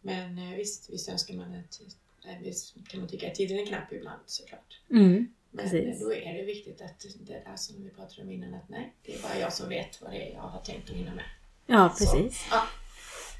[0.00, 1.80] men eh, visst, visst önskar man att,
[2.26, 4.80] eh, visst kan man tycka att tiden är knapp ibland såklart.
[4.90, 5.28] Mm.
[5.50, 6.00] Men Precis.
[6.02, 8.92] eh, då är det viktigt att det där som vi pratade om innan, att nej,
[9.06, 11.24] det är bara jag som vet vad det är jag har tänkt att hinna med.
[11.66, 12.46] Ja, Så, precis.
[12.50, 12.62] ja,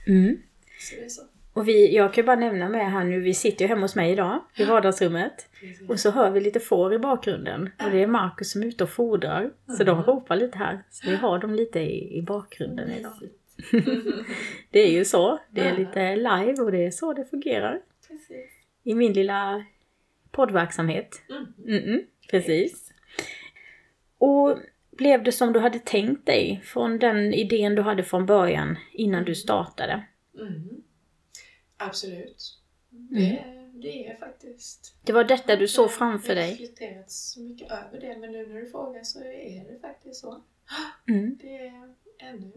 [0.07, 0.43] Mm.
[0.81, 1.23] så det är så.
[1.53, 3.95] Och vi, jag kan ju bara nämna med här nu, vi sitter ju hemma hos
[3.95, 5.47] mig idag i vardagsrummet.
[5.61, 5.89] Precis.
[5.89, 7.71] Och så hör vi lite får i bakgrunden.
[7.85, 9.51] Och det är Markus som är ute och fodrar.
[9.67, 10.05] Så de Mm.
[10.05, 10.83] ropar lite här.
[10.91, 13.13] Så vi har dem lite i, i bakgrunden idag.
[14.71, 15.39] Det är ju så.
[15.51, 17.81] Det är lite live och det är så det fungerar.
[18.09, 18.51] Precis.
[18.83, 19.65] I min lilla
[20.31, 21.23] poddverksamhet.
[21.29, 21.47] Mm.
[21.67, 22.93] Mm-mm, precis.
[24.19, 24.59] Och
[24.91, 29.25] blev det som du hade tänkt dig från den idén du hade från början innan
[29.25, 30.03] du startade?
[30.41, 30.83] Mm.
[31.77, 32.59] Absolut.
[32.93, 33.09] Mm.
[33.11, 33.45] Det,
[33.83, 34.97] det är faktiskt.
[35.05, 36.51] Det var detta du såg Jag har framför dig?
[36.51, 40.43] reflekterat så mycket över det, men nu när du frågar så är det faktiskt så.
[41.09, 41.39] Mm.
[41.43, 42.53] Det är ännu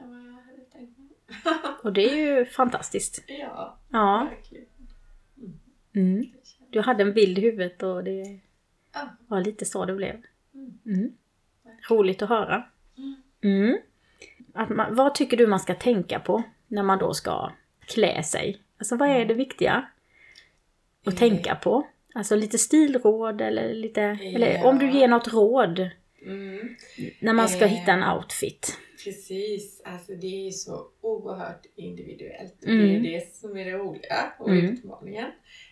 [0.00, 1.08] än vad jag hade tänkt mig.
[1.82, 3.24] Och det är ju fantastiskt.
[3.26, 4.28] ja, Ja.
[4.30, 4.64] verkligen.
[5.94, 6.22] Mm.
[6.24, 8.40] Känns- Du hade en bild i huvudet och det
[8.94, 9.00] Ja.
[9.26, 10.22] var lite så det blev.
[10.54, 10.78] Mm.
[10.86, 11.12] Mm.
[11.90, 12.64] Roligt att höra.
[12.96, 13.14] Mm.
[13.40, 13.78] Mm.
[14.54, 18.60] Att man, vad tycker du man ska tänka på när man då ska klä sig?
[18.78, 19.88] Alltså vad är det viktiga
[21.04, 21.18] att Eh.
[21.18, 21.86] tänka på?
[22.14, 24.68] Alltså lite stilråd eller lite, eller Ja.
[24.68, 25.90] om du ger något råd
[26.22, 26.74] Mm.
[27.20, 27.70] när man ska Eh.
[27.70, 28.78] hitta en outfit.
[29.04, 32.64] Precis, alltså det är så oerhört individuellt.
[32.64, 32.78] Mm.
[33.02, 34.64] Det är det som är det roliga och Mm.
[34.74, 35.30] utmaningen.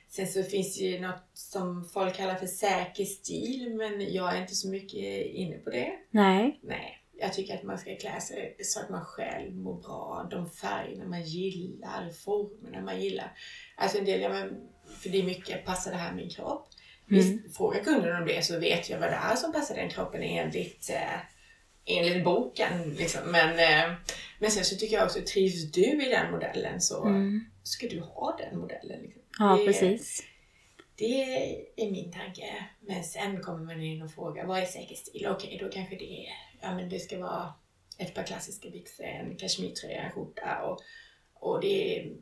[0.09, 4.41] Sen så finns det ju något som folk kallar för säker stil, men jag är
[4.41, 5.93] inte så mycket inne på det.
[6.11, 6.61] Nej.
[6.63, 10.29] Nej, jag tycker att man ska klä sig så att man själv mår bra.
[10.31, 13.33] De färgerna man gillar, formerna man gillar.
[13.77, 14.49] Alltså en del, ja, men,
[15.03, 16.69] för det är mycket, passar det här min kropp?
[17.11, 17.43] Mm.
[17.57, 20.91] Frågar kunden om det så vet jag vad det är som passar den kroppen enligt,
[20.91, 21.19] eh,
[21.85, 22.95] enligt boken.
[22.99, 23.21] Liksom.
[23.31, 23.97] Men, eh,
[24.39, 27.45] men sen så tycker jag också, trivs du i den modellen så Mm.
[27.63, 29.03] ska du ha den modellen.
[29.03, 29.23] Liksom.
[29.39, 30.23] Ja, Det- precis.
[30.99, 31.23] Det
[31.77, 32.67] är min tanke.
[32.81, 35.27] Men sen kommer man in och frågar, vad är säker stil?
[35.31, 36.33] Okej, då kanske det är,
[36.63, 37.55] ja men det ska vara
[37.99, 40.81] ett par klassiska byxor, en kashmirtröja, en skjorta och,
[41.35, 42.13] och det är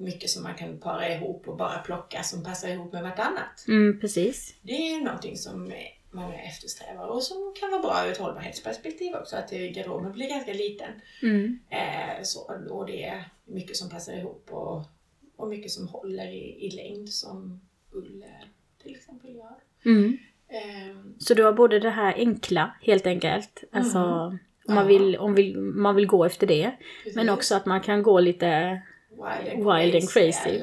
[0.00, 3.64] mycket som man kan para ihop och bara plocka som passar ihop med vartannat.
[3.68, 4.54] Mm, precis.
[4.62, 5.72] Det är någonting som
[6.10, 10.28] många eftersträvar och som kan vara bra ur ett hållbarhetsperspektiv också, att det- garderoben blir
[10.28, 10.90] ganska liten.
[11.22, 11.58] Mm.
[11.70, 12.40] Eh, så,
[12.70, 14.84] och det är mycket som passar ihop och,
[15.36, 17.60] och mycket som håller i, i längd som
[17.92, 18.24] ull
[18.82, 19.56] till exempel gör.
[19.84, 20.18] Mm.
[20.48, 24.38] Ehm, Så du har både det här enkla helt enkelt, alltså Mm.
[24.68, 26.72] om, man vill, om vill, man vill gå efter det.
[27.02, 27.16] precis.
[27.16, 28.80] Men också att man kan gå lite
[29.22, 30.62] Wild and Wild and crazy.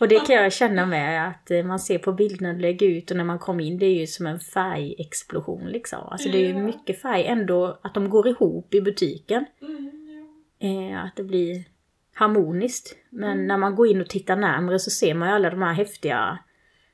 [0.00, 3.10] Och det kan jag känna med att eh, man ser på bilderna du lägger ut
[3.10, 5.98] och när man kommer in, det är ju som en färgexplosion liksom.
[6.10, 6.58] Alltså det är ju Ja.
[6.58, 9.44] mycket färg ändå, att de går ihop i butiken.
[9.62, 9.90] Mm,
[10.58, 10.68] ja.
[10.68, 11.64] Eh, att det blir
[12.14, 12.96] harmoniskt.
[13.10, 13.46] Men Mm.
[13.46, 16.38] när man går in och tittar närmare så ser man ju alla de här häftiga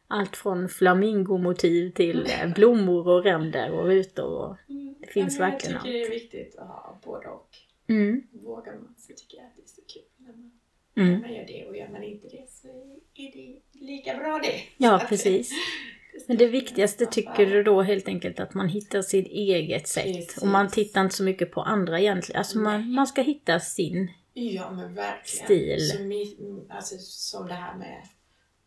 [0.09, 4.39] allt från flamingomotiv till eh, blommor och ränder och rutor.
[4.39, 4.95] Och, Mm.
[5.01, 7.49] Det finns men verkligen Jag tycker det är viktigt att ha både och.
[7.89, 10.53] mm, Vågar man så tycker jag att det är så kul när man,
[10.97, 11.13] mm.
[11.13, 12.69] när man gör det och gör man inte det så
[13.15, 14.61] är det lika bra det.
[14.77, 15.51] Ja, precis.
[16.27, 20.05] Men det viktigaste tycker du då helt enkelt att man hittar sitt eget sätt.
[20.05, 20.43] Precis.
[20.43, 22.39] Och man tittar inte så mycket på andra egentligen.
[22.39, 24.13] Alltså man, man ska hitta sin.
[24.33, 25.45] Ja men verkligen.
[25.45, 25.89] Stil.
[25.89, 28.03] Som, alltså, som det här med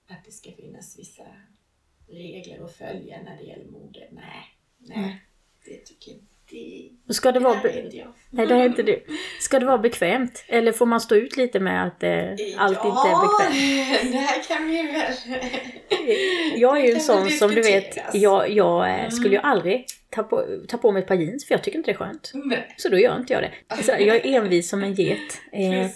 [0.07, 1.23] att det ska finnas vissa
[2.07, 4.07] regler att följa när det gäller mode.
[4.11, 4.97] Nej, nej.
[4.97, 5.17] Mm.
[5.65, 7.53] Det tycker inte det, Ska det vara...
[7.53, 8.07] här är inte jag.
[8.29, 9.03] Nej, det är inte du.
[9.41, 10.45] Ska det vara bekvämt?
[10.47, 12.11] Eller får man stå ut lite med att eh,
[12.57, 14.01] allt inte är bekvämt?
[14.11, 15.41] det här kan vi väl...
[16.57, 19.11] Jag är ju Det en sån som du vet, jag, jag eh, Mm.
[19.11, 21.91] skulle ju aldrig ta på, ta på mig ett par jeans för jag tycker inte
[21.91, 22.31] det är skönt.
[22.33, 23.83] Nej, Så då gör inte jag det.
[23.83, 25.41] Så jag är envis som en get.
[25.51, 25.87] Eh,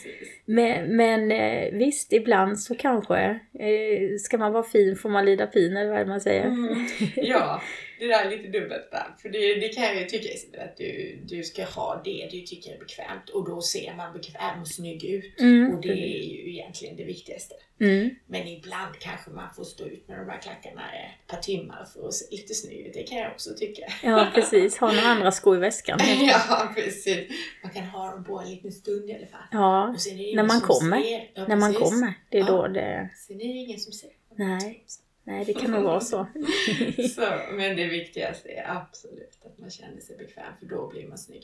[0.45, 3.19] men men eh, visst, ibland så kanske
[3.59, 6.45] eh, ska man vara fin får man lida pin eller vad det man säger.
[6.45, 6.85] Mm.
[7.15, 7.61] Ja,
[8.01, 9.15] det där är lite dubbelt där.
[9.21, 12.41] För det, det kan jag ju tycka Isabel, att du, du ska ha det du
[12.41, 15.39] tycker är bekvämt och då ser man bekväm och snygg ut.
[15.39, 17.55] Mm, och det är ju egentligen det viktigaste.
[17.79, 18.09] Mm.
[18.27, 22.07] Men ibland kanske man får stå ut med de här klackarna ett par timmar för
[22.07, 22.93] att se lite snygg ut.
[22.93, 23.81] Det kan jag också tycka.
[24.03, 24.77] Ja, precis.
[24.77, 25.99] Ha några andra skor i väskan.
[26.21, 27.31] ja, precis.
[27.63, 29.47] Man kan ha dem på en liten stund i alla fall.
[29.51, 29.95] Ja,
[30.35, 30.97] när man kommer.
[31.33, 32.13] Ja, när man kommer.
[32.29, 32.47] Det är Ja.
[32.47, 33.09] då det...
[33.27, 34.09] Sen är det ingen som ser.
[34.35, 34.85] Nej.
[35.23, 36.27] Nej, det kan nog vara så.
[37.15, 41.17] Så, men det viktigaste är absolut att man känner sig bekväm för då blir man
[41.17, 41.43] snygg.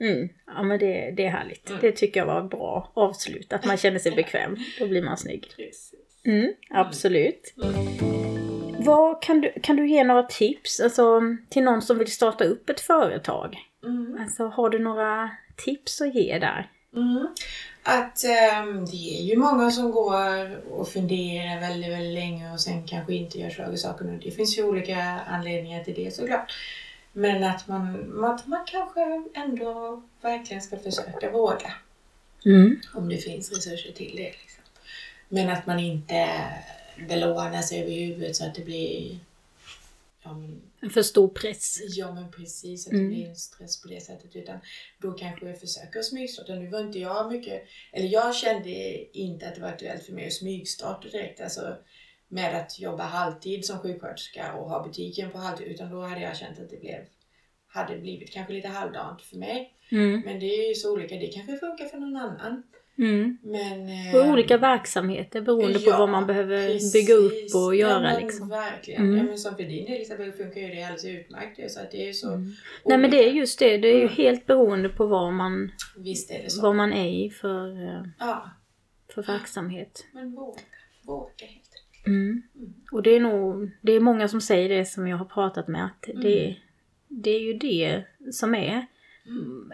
[0.00, 0.28] Mm.
[0.46, 1.68] Ja, men det, det är härligt.
[1.68, 1.80] Mm.
[1.80, 3.52] Det tycker jag var bra avslut.
[3.52, 4.56] Att man känner sig bekväm.
[4.78, 5.52] Då blir man snygg.
[5.56, 6.22] Precis.
[6.24, 7.54] Mm, absolut.
[7.62, 8.84] Mm.
[8.84, 12.70] Vad, kan, du, kan du ge några tips alltså, till någon som vill starta upp
[12.70, 13.56] ett företag?
[13.84, 14.18] Mm.
[14.20, 16.70] Alltså, har du några tips att ge där?
[17.82, 22.86] Att ehm, det är ju många som går och funderar väldigt, väldigt länge och sen
[22.86, 23.76] kanske inte gör saker.
[23.76, 24.20] saker nu.
[24.24, 26.52] Det finns ju olika anledningar till det såklart.
[27.12, 31.72] Men att man, att man kanske ändå verkligen ska försöka våga.
[32.44, 32.80] Mm.
[32.94, 34.30] Om det finns resurser till det.
[34.30, 34.62] Liksom.
[35.28, 36.28] Men att man inte
[37.08, 39.18] belånar sig över huvudet så att det blir
[40.22, 41.78] ja, men, En för stor press.
[41.96, 43.04] Ja men precis, att Mm.
[43.04, 44.36] det blir en stress på det sättet.
[44.36, 44.58] Utan
[44.98, 46.54] då kanske jag försöker smygstarta.
[46.54, 47.62] Nu var inte jag mycket,
[47.92, 48.70] eller jag kände
[49.18, 51.40] inte att det var aktuellt för mig att smygstarta direkt.
[51.40, 51.76] Alltså
[52.28, 55.66] med att jobba halvtid som sjuksköterska och ha butiken på halvtid.
[55.66, 57.04] Utan då hade jag känt att det blev,
[57.66, 59.72] hade blivit kanske lite halvdant för mig.
[59.90, 60.20] Mm.
[60.20, 62.62] Men det är ju så olika, det kanske funkar för någon annan.
[62.98, 63.38] Mm.
[63.42, 66.92] Men, Och olika verksamheter beroende på ja, vad man behöver precis.
[66.92, 68.00] bygga upp och ja, göra.
[68.00, 68.48] men liksom.
[68.48, 69.02] Verkligen.
[69.02, 69.16] Mm.
[69.16, 71.70] Ja, men som för din del Isabel funkar ju det alldeles utmärkt.
[71.70, 72.52] Så att det är så Mm.
[72.84, 74.14] Nej men det är just det, det är ju Mm.
[74.14, 76.62] helt beroende på vad man, Visst är det så.
[76.62, 78.50] vad man är i för, eh, Ja,
[79.14, 80.06] för verksamhet.
[80.12, 80.60] men våga.
[81.06, 82.06] Våga helt enkelt.
[82.06, 82.42] Mm.
[82.56, 82.74] Mm.
[82.92, 85.84] Och det är nog, det är många som säger det som jag har pratat med
[85.84, 86.56] att det,
[87.08, 88.86] det är ju det som är.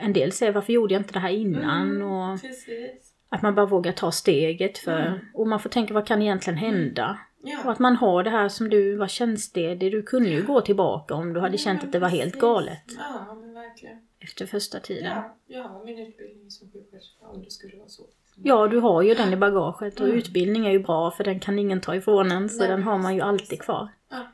[0.01, 2.03] En del säger varför gjorde jag inte det här innan?
[2.03, 3.14] Och Precis.
[3.35, 5.19] Att man bara vågar ta steget för, Mm.
[5.35, 7.19] och man får tänka vad kan egentligen hända?
[7.43, 7.71] Och Ja.
[7.73, 11.33] att man har det här som du var tjänstledig, du kunde ju gå tillbaka om
[11.33, 12.41] du hade känt att det var helt Precis.
[12.41, 14.07] galet Ja, men verkligen.
[14.19, 15.05] efter första tiden.
[15.17, 18.03] Ja, jag har min utbildning som sjuksköterska om det skulle vara så.
[18.37, 20.19] Ja, du har ju den i bagaget och Mm.
[20.19, 22.99] utbildning är ju bra för den kan ingen ta ifrån en så Nej, den har
[22.99, 23.89] man ju alltid kvar.
[24.11, 24.27] Ja.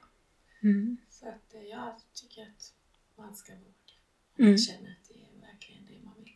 [0.62, 0.96] Mm.
[1.10, 2.72] Så att eh, jag tycker att
[3.18, 4.46] man ska våga.
[4.48, 4.58] Mm.
[4.58, 6.34] Känner att det är verkligen det man vill.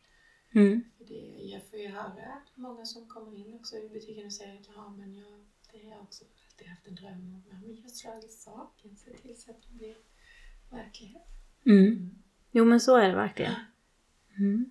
[0.63, 0.85] Mm.
[0.99, 2.33] För det, jag får ju höra
[2.65, 5.91] många som kommer in också i butiken och säger att ja, men jag, det har
[5.91, 7.43] jag också alltid haft en dröm om.
[7.51, 9.97] Ja, men jag slagit saken, se till så att det blir
[10.71, 11.23] verklighet.
[11.67, 12.11] Mm.
[12.51, 13.55] Jo men så är det verkligen.
[14.39, 14.71] Mm.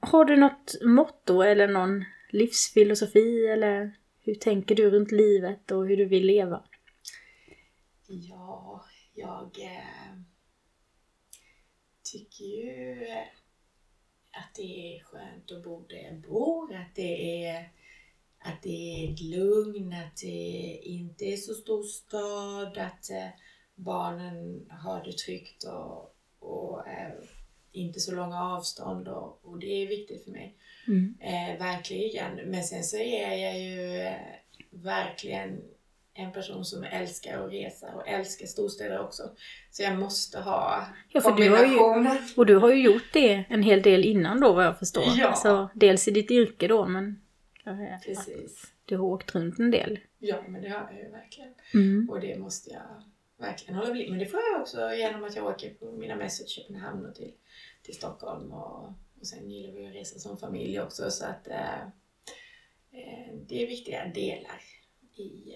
[0.00, 5.96] Har du något motto eller någon livsfilosofi eller hur tänker du runt livet och hur
[5.96, 6.64] du vill leva?
[8.06, 8.84] Ja,
[9.14, 10.20] jag eh,
[12.02, 13.06] tycker ju
[14.38, 17.70] att det är skönt att bo där jag bor, att det är,
[18.38, 23.28] att det är ett lugn, att det inte är så stor stad, att eh,
[23.74, 26.84] barnen har det tryggt och, och
[27.72, 30.56] inte så långa avstånd och, och det är viktigt för mig.
[30.86, 31.14] Mm.
[31.20, 32.50] Eh, verkligen.
[32.50, 34.16] Men sen så är jag ju eh,
[34.70, 35.62] verkligen
[36.18, 39.22] en person som älskar att resa och älskar storstäder också.
[39.70, 42.18] Så jag måste ha Ja, för du har ju-.
[42.36, 45.04] Och du har ju gjort det en hel del innan då vad jag förstår.
[45.16, 45.28] Ja.
[45.28, 47.20] Alltså, dels i ditt yrke då men
[48.04, 48.72] Precis.
[48.84, 49.98] du har åkt runt en del.
[50.18, 51.54] Ja, men det har jag ju verkligen.
[51.74, 52.10] Mm.
[52.10, 53.02] Och det måste jag
[53.46, 54.10] verkligen hålla vid.
[54.10, 57.14] Men det får jag också genom att jag åker på mina mässor till Köpenhamn och
[57.14, 57.32] till,
[57.82, 58.52] till Stockholm.
[58.52, 58.88] Och,
[59.20, 61.10] och sen gillar vi att resa som familj också.
[61.10, 61.80] Så att eh,
[62.92, 64.60] eh, det är viktiga delar
[65.16, 65.54] i,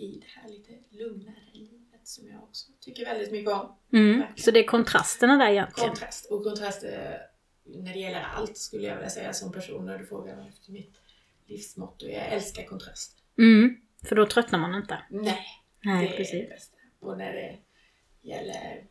[0.00, 3.76] i det här lite lugnare livet som jag också tycker väldigt mycket om.
[3.92, 4.22] Mm.
[4.36, 5.90] Så det är kontrasterna där egentligen.
[5.90, 6.30] Kontrast.
[6.30, 6.90] Och kontrast eh,
[7.64, 10.94] när det gäller allt skulle jag vilja säga som person när du frågar efter mitt
[11.46, 12.06] livsmotto.
[12.06, 13.16] Jag älskar kontrast.
[13.38, 13.76] Mm.
[14.08, 14.98] För då tröttnar man inte.
[15.10, 15.46] Nej,
[15.84, 16.40] Nej, det är precis.
[16.40, 16.76] det bästa.
[17.00, 17.58] Och när det
[18.22, 18.84] gäller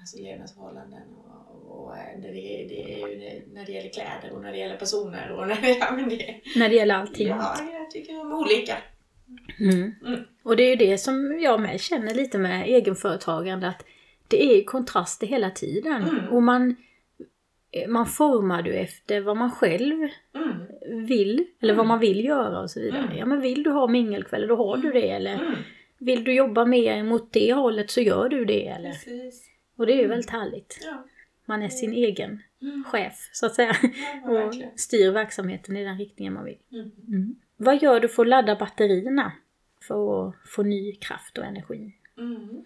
[0.00, 4.42] alltså levnadsförhållanden och, och eh, när, det, det är ju när det gäller kläder och
[4.42, 7.28] när det gäller personer och när det, ja, men det, När det gäller allting.
[7.28, 8.76] ja, jag tycker om olika.
[9.60, 9.94] Mm.
[10.06, 10.20] Mm.
[10.42, 13.84] Och det är ju det som jag med känner lite med egenföretagande att
[14.28, 16.02] det är ju kontraster hela tiden.
[16.02, 16.28] Mm.
[16.28, 16.76] Och man,
[17.88, 21.06] man formar du efter vad man själv Mm.
[21.06, 21.88] vill, eller vad Mm.
[21.88, 23.14] man vill göra och så vidare.
[23.18, 25.08] Ja men vill du ha mingelkväll, då har du det.
[25.10, 25.56] Eller
[25.98, 28.66] vill du jobba mer mot det hållet så gör du det.
[28.68, 28.90] Eller?
[28.90, 29.50] Precis.
[29.76, 30.78] Och det är ju väldigt härligt.
[30.84, 31.04] Ja.
[31.46, 32.42] Man är sin egen
[32.86, 33.76] chef så att säga.
[34.24, 36.58] Ja, Och styr verksamheten i den riktningen man vill.
[37.08, 37.34] Mm.
[37.56, 39.32] Vad gör du för att ladda batterierna?
[39.88, 41.92] För att få ny kraft och energi?
[42.18, 42.64] Mm.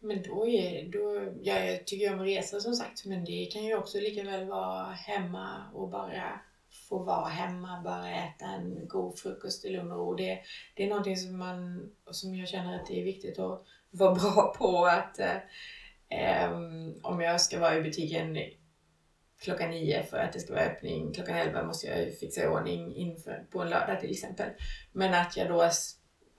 [0.00, 3.64] Men då är då, ja, jag tycker om att resa som sagt, men det kan
[3.64, 6.40] ju också lika väl vara hemma och bara
[6.88, 10.14] få vara hemma, bara äta en god frukost i lugn och ro.
[10.14, 10.38] Det,
[10.74, 14.54] det är någonting som, man, som jag känner att det är viktigt att vara bra
[14.58, 14.86] på.
[14.86, 15.36] Att, eh,
[16.08, 16.52] eh
[17.02, 18.38] om jag ska vara i butiken
[19.40, 22.94] klockan nio för att det ska vara öppning klockan elva måste jag fixa i ordning
[22.96, 24.50] inför, på en lördag till exempel.
[24.92, 25.60] Men att jag då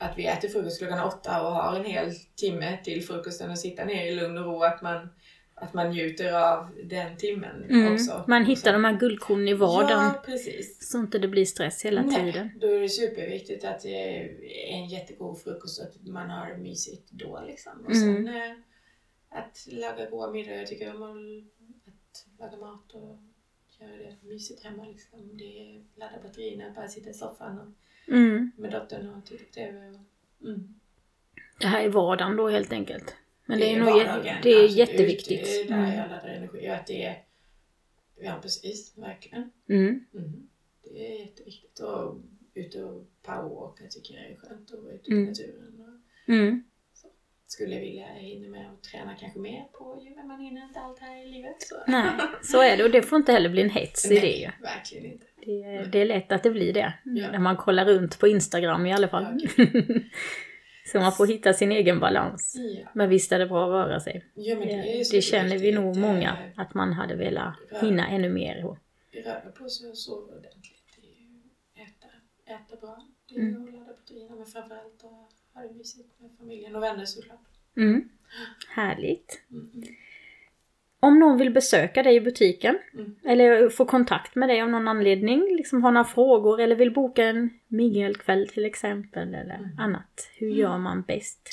[0.02, 3.86] att vi äter frukost klockan åtta och har en hel timme till frukosten och sitta
[3.86, 4.64] ner i lugn och ro.
[4.64, 5.10] Att man,
[5.56, 7.93] att man njuter av den timmen Mm.
[7.93, 8.24] också.
[8.28, 10.04] Man hittar de här guldkornen i vardagen.
[10.16, 10.91] Ja, precis.
[10.91, 12.50] Så inte det blir stress hela Nej, tiden.
[12.62, 14.30] Då är det superviktigt att det är
[14.74, 17.86] en jättegod frukost och att man har det mysigt då liksom.
[17.86, 18.26] Och Mm.
[18.26, 18.52] sen eh,
[19.32, 20.58] att laga goda middagar.
[20.58, 21.59] Jag tycker om att,
[22.12, 23.18] att laga mat och
[23.80, 25.38] göra det mysigt hemma liksom.
[25.38, 25.43] Det
[25.76, 27.68] är ladda batterierna, bara sitta i soffan och
[28.14, 28.51] Mm.
[28.57, 29.89] med dottern och titta på TV.
[29.89, 30.76] Och, mm.
[31.60, 33.16] Det här är vardagen då helt enkelt.
[33.45, 34.72] Men det är, nog vardagen, det är absolut.
[34.72, 35.43] jätteviktigt.
[35.45, 35.97] Det är där Mm.
[35.97, 36.68] jag laddar energi.
[36.68, 37.24] Att det är,
[38.22, 39.51] ja precis, verkligen.
[39.68, 40.05] Mm.
[40.14, 40.49] Mm.
[40.84, 41.80] Det är jätteviktigt.
[41.80, 42.18] Och
[42.53, 44.72] ut och poweråka tycker jag är skönt.
[44.72, 45.26] Och vara ute i Mm.
[45.26, 45.82] naturen.
[45.82, 46.30] Och.
[47.52, 50.14] Skulle vilja hinna med att träna kanske mer på gym.
[50.16, 51.56] Men man hinner inte allt här i livet.
[51.62, 51.76] Så.
[51.88, 52.10] Nej,
[52.43, 52.84] så är det.
[52.84, 54.50] Och det får inte heller bli en hets i det ju.
[54.62, 55.26] Verkligen inte.
[55.45, 56.93] Det, är- det är lätt att det blir det.
[57.04, 57.32] Ja.
[57.32, 59.26] När man kollar runt på Instagram i alla fall.
[60.91, 62.56] så man får hitta sin egen balans.
[62.58, 64.26] Ja, Men visst är det bra att röra sig.
[64.36, 67.16] ja men det, är Det, så det känner vi nog många, Eh, att man hade
[67.16, 68.66] velat hinna ännu mer.
[68.66, 68.78] Och-
[69.26, 70.97] Röra på sig och sova ordentligt.
[70.97, 72.08] Ju äta,
[72.56, 73.08] äta bra.
[73.30, 73.64] Det är Mm.
[73.64, 77.39] att ladda batterierna men framförallt att ha det mysigt med familjen och vänner såklart.
[77.78, 78.10] Mm.
[78.70, 79.41] Härligt.
[79.52, 79.72] Mm.
[81.02, 83.16] Om någon vill besöka dig i butiken Mm.
[83.26, 87.26] eller få kontakt med dig av någon anledning, liksom har några frågor eller vill boka
[87.26, 89.80] en mingelkväll till exempel eller Mm.
[89.80, 90.30] annat.
[90.36, 90.60] Hur Mm.
[90.60, 91.50] gör man bäst?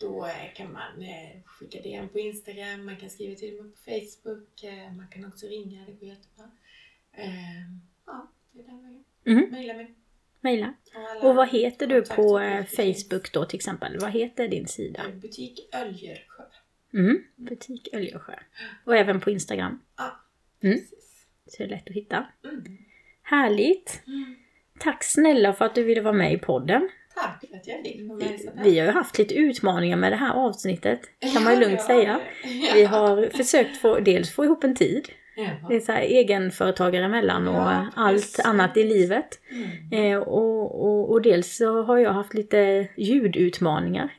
[0.00, 3.76] Då eh, kan man eh, skicka DM på Instagram, man kan skriva till mig på
[3.78, 6.50] Facebook, eh, man kan också ringa, det går jättebra.
[7.12, 7.62] Eh,
[8.06, 9.04] ja, det är den vägen.
[9.24, 9.50] Mm.
[9.50, 9.94] Maila mig.
[10.48, 10.74] Mejla.
[11.22, 12.64] Och vad heter du på eh.
[12.64, 13.98] Facebook då till exempel?
[14.00, 15.02] Vad heter din sida?
[15.08, 16.42] Eh, Butik Öljersjö.
[16.94, 17.22] Mm.
[17.36, 18.34] Butik Öljesjö.
[18.84, 19.80] Och även på Instagram.
[19.96, 20.24] Ja,
[20.62, 20.78] Mm.
[21.46, 22.26] Så det är lätt att hitta.
[22.44, 22.64] Mm.
[23.22, 24.02] Härligt!
[24.06, 24.36] Mm.
[24.78, 26.88] Tack snälla för att du ville vara med i podden.
[27.14, 30.32] Tack för att jag fick Vi, vi har ju haft lite utmaningar med det här
[30.32, 31.00] avsnittet,
[31.32, 32.20] kan man ju lugnt säga.
[32.74, 35.08] Vi har försökt få, dels få ihop en tid.
[35.68, 38.44] Det är så här egenföretagare emellan och Ja, allt precis.
[38.46, 39.40] annat i livet.
[39.90, 40.12] Mm.
[40.12, 44.08] Eh, och, och, och dels så har jag haft lite ljudutmaningar.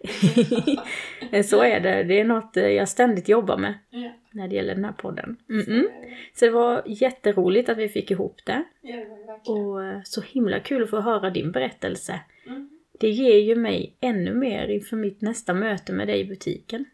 [1.32, 4.10] Eh, så är det, det är något eh, jag ständigt jobbar med Ja.
[4.32, 5.38] när det gäller den här podden.
[5.50, 5.90] Är det.
[6.34, 8.64] Så det var jätteroligt att vi fick ihop det.
[8.82, 9.52] Ja, det.
[9.52, 12.20] Och eh, så himla kul att få höra din berättelse.
[12.48, 12.70] Mm.
[13.00, 16.86] Det ger ju mig ännu mer inför mitt nästa möte med dig i butiken.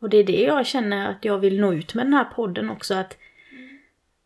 [0.00, 2.70] Och det är det jag känner att jag vill nå ut med den här podden
[2.70, 2.94] också.
[2.94, 3.18] Att,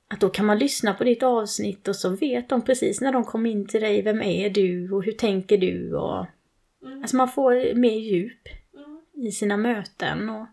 [0.08, 3.24] att då kan man lyssna på ditt avsnitt och så vet de precis när de
[3.24, 5.94] kom in till dig, vem är du och hur tänker du?
[5.94, 6.26] Och,
[6.82, 7.00] Mm.
[7.02, 9.26] alltså man får mer djup Mm.
[9.26, 10.30] i sina möten.
[10.30, 10.46] Och,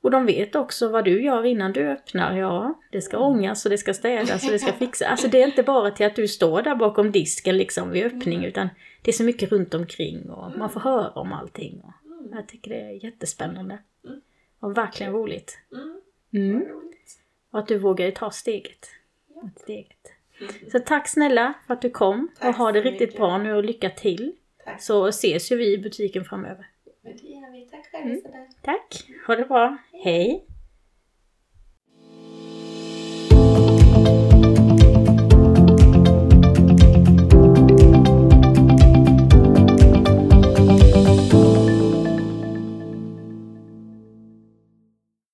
[0.00, 2.36] och de vet också vad du gör innan du öppnar.
[2.36, 5.08] Ja, det ska ångas och det ska städas och det ska fixas.
[5.08, 8.38] Alltså det är inte bara till att du står där bakom disken liksom vid öppning
[8.38, 8.48] Mm.
[8.48, 8.68] utan
[9.02, 11.80] det är så mycket runt omkring och man får höra om allting.
[11.84, 11.92] Och
[12.36, 13.78] jag tycker det är jättespännande.
[14.04, 14.20] Mm.
[14.60, 15.58] Och verkligen roligt.
[16.32, 16.64] Mm.
[17.54, 18.88] Och att du vågar ta steget.
[19.42, 20.72] Mot ditt eget.
[20.72, 23.16] Så tack snälla för att du kom Tack och ha det riktigt mycket.
[23.16, 24.32] bra nu och lycka till.
[24.64, 24.82] Tack.
[24.82, 26.66] Så ses ju vi i butiken framöver.
[27.02, 27.66] Men det gör vi.
[27.70, 28.20] Tack själv Mm.
[28.62, 29.76] Tack, ha det bra.
[30.04, 30.44] Hej!